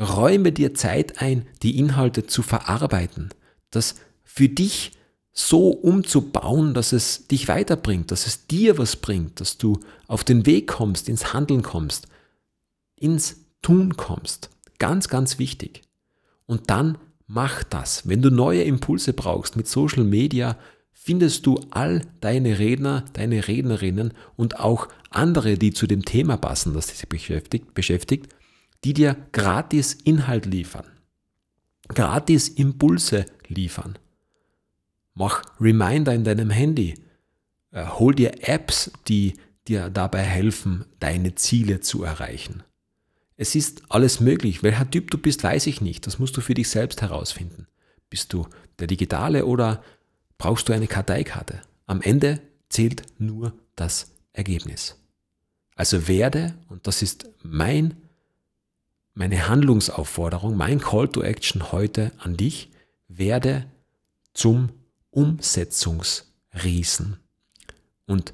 Räume 0.01 0.51
dir 0.51 0.75
Zeit 0.75 1.21
ein, 1.21 1.47
die 1.63 1.79
Inhalte 1.79 2.27
zu 2.27 2.43
verarbeiten, 2.43 3.31
das 3.71 3.97
für 4.25 4.49
dich 4.49 4.93
so 5.33 5.69
umzubauen, 5.71 6.75
dass 6.75 6.93
es 6.93 7.27
dich 7.29 7.49
weiterbringt, 7.49 8.11
dass 8.11 8.27
es 8.27 8.47
dir 8.47 8.79
was 8.79 8.97
bringt, 8.97 9.41
dass 9.41 9.59
du 9.59 9.81
auf 10.07 10.25
den 10.25 10.47
Weg 10.47 10.67
kommst, 10.67 11.09
ins 11.09 11.33
Handeln 11.33 11.63
kommst, 11.63 12.09
ins 12.97 13.37
Tun 13.63 13.97
kommst. 13.97 14.51
Ganz, 14.79 15.09
ganz 15.09 15.39
wichtig. 15.39 15.83
Und 16.47 16.71
dann 16.71 16.99
mach 17.27 17.63
das. 17.63 18.09
Wenn 18.09 18.23
du 18.23 18.31
neue 18.31 18.63
Impulse 18.65 19.13
brauchst 19.13 19.57
mit 19.57 19.69
Social 19.69 20.05
Media, 20.05 20.57
findest 20.93 21.47
du 21.47 21.61
all 21.71 22.03
deine 22.21 22.59
Redner, 22.59 23.05
deine 23.13 23.47
Rednerinnen 23.47 24.13
und 24.37 24.59
auch 24.59 24.89
andere, 25.11 25.57
die 25.57 25.73
zu 25.73 25.87
dem 25.87 26.05
Thema 26.05 26.37
passen, 26.37 26.75
das 26.75 26.89
dich 26.89 27.09
beschäftigt, 27.09 27.73
beschäftigt, 27.75 28.35
die 28.85 28.95
dir 28.95 29.17
gratis 29.33 29.95
Inhalt 29.95 30.47
liefern, 30.47 30.87
gratis 31.89 32.49
Impulse 32.49 33.27
liefern. 33.47 33.99
Mach 35.15 35.43
Reminder 35.61 36.15
in 36.15 36.25
deinem 36.25 36.51
Handy. 36.51 36.95
Äh, 37.73 37.87
hol 37.87 38.15
dir 38.15 38.49
Apps, 38.49 38.91
die 39.09 39.35
dir 39.69 39.91
dabei 39.91 40.23
helfen, 40.23 40.87
deine 40.99 41.35
Ziele 41.35 41.81
zu 41.81 42.03
erreichen. 42.03 42.63
Es 43.37 43.55
ist 43.55 43.83
alles 43.89 44.21
möglich. 44.21 44.63
Welcher 44.63 44.91
Typ 44.91 45.11
du 45.11 45.19
bist, 45.19 45.43
weiß 45.45 45.67
ich 45.67 45.81
nicht. 45.81 46.07
Das 46.07 46.19
musst 46.19 46.37
du 46.37 46.41
für 46.41 46.55
dich 46.55 46.69
selbst 46.69 47.03
herausfinden. 47.03 47.67
Bist 48.09 48.33
du 48.33 48.47
der 48.79 48.87
Digitale 48.87 49.47
oder 49.47 49.83
brauchst 50.39 50.69
du 50.69 50.73
eine 50.73 50.87
Karteikarte? 50.87 51.63
Am 51.87 52.03
Ende 52.03 52.41
zählt 52.69 53.03
nur 53.19 53.55
das 53.77 54.13
Ergebnis. 54.33 54.97
Also 55.75 56.09
werde, 56.09 56.55
und 56.69 56.87
das 56.87 57.03
ist 57.03 57.31
mein 57.43 57.97
meine 59.15 59.49
Handlungsaufforderung, 59.49 60.57
mein 60.57 60.81
Call 60.81 61.09
to 61.09 61.23
Action 61.23 61.73
heute 61.73 62.13
an 62.19 62.37
dich, 62.37 62.71
werde 63.09 63.67
zum 64.33 64.71
Umsetzungsriesen. 65.11 67.17
Und 68.07 68.33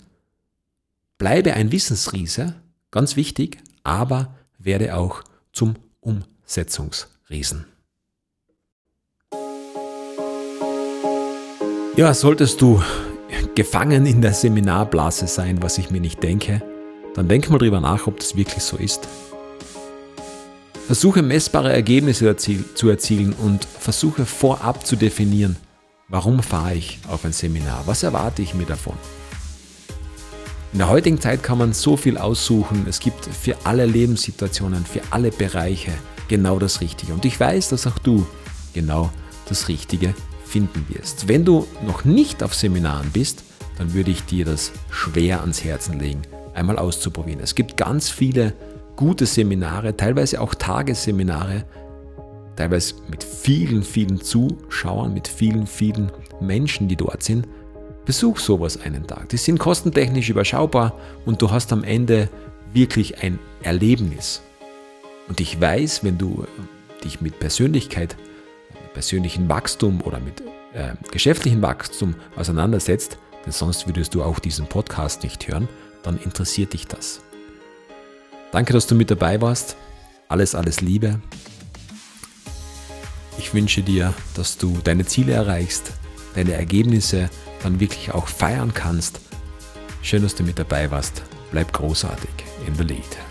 bleibe 1.18 1.54
ein 1.54 1.72
Wissensriese, 1.72 2.54
ganz 2.90 3.16
wichtig, 3.16 3.58
aber 3.82 4.34
werde 4.58 4.96
auch 4.96 5.22
zum 5.52 5.74
Umsetzungsriesen. 6.00 7.66
Ja, 11.96 12.12
solltest 12.12 12.60
du 12.60 12.82
gefangen 13.54 14.04
in 14.04 14.20
der 14.20 14.34
Seminarblase 14.34 15.26
sein, 15.26 15.62
was 15.62 15.78
ich 15.78 15.90
mir 15.90 16.00
nicht 16.00 16.22
denke, 16.22 16.62
dann 17.14 17.26
denk 17.26 17.48
mal 17.48 17.58
drüber 17.58 17.80
nach, 17.80 18.06
ob 18.06 18.20
das 18.20 18.36
wirklich 18.36 18.62
so 18.62 18.76
ist. 18.76 19.08
Versuche 20.86 21.22
messbare 21.22 21.72
Ergebnisse 21.72 22.36
zu 22.36 22.88
erzielen 22.88 23.32
und 23.32 23.64
versuche 23.64 24.26
vorab 24.26 24.86
zu 24.86 24.96
definieren, 24.96 25.56
warum 26.08 26.42
fahre 26.42 26.74
ich 26.74 26.98
auf 27.08 27.24
ein 27.24 27.32
Seminar, 27.32 27.82
was 27.86 28.02
erwarte 28.02 28.42
ich 28.42 28.54
mir 28.54 28.66
davon. 28.66 28.94
In 30.72 30.78
der 30.78 30.88
heutigen 30.88 31.20
Zeit 31.20 31.42
kann 31.42 31.58
man 31.58 31.72
so 31.72 31.96
viel 31.96 32.18
aussuchen, 32.18 32.86
es 32.88 33.00
gibt 33.00 33.24
für 33.24 33.56
alle 33.64 33.86
Lebenssituationen, 33.86 34.84
für 34.84 35.00
alle 35.10 35.30
Bereiche 35.30 35.92
genau 36.28 36.58
das 36.58 36.80
Richtige. 36.80 37.14
Und 37.14 37.24
ich 37.24 37.38
weiß, 37.38 37.70
dass 37.70 37.86
auch 37.86 37.98
du 37.98 38.26
genau 38.74 39.10
das 39.48 39.68
Richtige 39.68 40.14
finden 40.44 40.86
wirst. 40.88 41.28
Wenn 41.28 41.44
du 41.44 41.66
noch 41.86 42.04
nicht 42.04 42.42
auf 42.42 42.54
Seminaren 42.54 43.10
bist, 43.10 43.42
dann 43.78 43.94
würde 43.94 44.10
ich 44.10 44.24
dir 44.24 44.44
das 44.44 44.72
schwer 44.90 45.40
ans 45.40 45.64
Herzen 45.64 45.98
legen, 45.98 46.22
einmal 46.54 46.78
auszuprobieren. 46.78 47.40
Es 47.40 47.54
gibt 47.54 47.76
ganz 47.76 48.10
viele 48.10 48.52
gute 48.96 49.26
Seminare, 49.26 49.96
teilweise 49.96 50.40
auch 50.40 50.54
Tagesseminare, 50.54 51.64
teilweise 52.56 52.94
mit 53.08 53.22
vielen, 53.22 53.82
vielen 53.82 54.20
Zuschauern, 54.20 55.14
mit 55.14 55.28
vielen, 55.28 55.66
vielen 55.66 56.10
Menschen, 56.40 56.88
die 56.88 56.96
dort 56.96 57.22
sind. 57.22 57.46
Besuch 58.04 58.38
sowas 58.38 58.80
einen 58.80 59.06
Tag. 59.06 59.28
Die 59.30 59.36
sind 59.36 59.58
kostentechnisch 59.58 60.30
überschaubar 60.30 60.94
und 61.24 61.42
du 61.42 61.50
hast 61.50 61.72
am 61.72 61.84
Ende 61.84 62.28
wirklich 62.72 63.22
ein 63.22 63.38
Erlebnis. 63.62 64.42
Und 65.28 65.40
ich 65.40 65.60
weiß, 65.60 66.04
wenn 66.04 66.18
du 66.18 66.44
dich 67.04 67.20
mit 67.20 67.38
Persönlichkeit 67.38 68.16
persönlichen 68.96 69.46
Wachstum 69.50 70.00
oder 70.00 70.20
mit 70.20 70.40
äh, 70.72 70.94
geschäftlichem 71.10 71.60
Wachstum 71.60 72.14
auseinandersetzt, 72.34 73.18
denn 73.44 73.52
sonst 73.52 73.86
würdest 73.86 74.14
du 74.14 74.22
auch 74.22 74.38
diesen 74.38 74.66
Podcast 74.66 75.22
nicht 75.22 75.46
hören, 75.48 75.68
dann 76.02 76.18
interessiert 76.18 76.72
dich 76.72 76.86
das. 76.86 77.20
Danke, 78.52 78.72
dass 78.72 78.86
du 78.86 78.94
mit 78.94 79.10
dabei 79.10 79.38
warst. 79.42 79.76
Alles, 80.28 80.54
alles 80.54 80.80
Liebe. 80.80 81.20
Ich 83.38 83.54
wünsche 83.54 83.82
dir, 83.82 84.14
dass 84.34 84.58
du 84.58 84.78
deine 84.82 85.04
Ziele 85.04 85.32
erreichst, 85.32 85.92
deine 86.34 86.54
Ergebnisse 86.54 87.30
dann 87.62 87.80
wirklich 87.80 88.12
auch 88.12 88.28
feiern 88.28 88.72
kannst. 88.74 89.20
Schön, 90.02 90.22
dass 90.22 90.34
du 90.34 90.42
mit 90.42 90.58
dabei 90.58 90.90
warst. 90.90 91.22
Bleib 91.50 91.72
großartig 91.72 92.30
in 92.66 92.74
the 92.74 92.84
lead. 92.84 93.25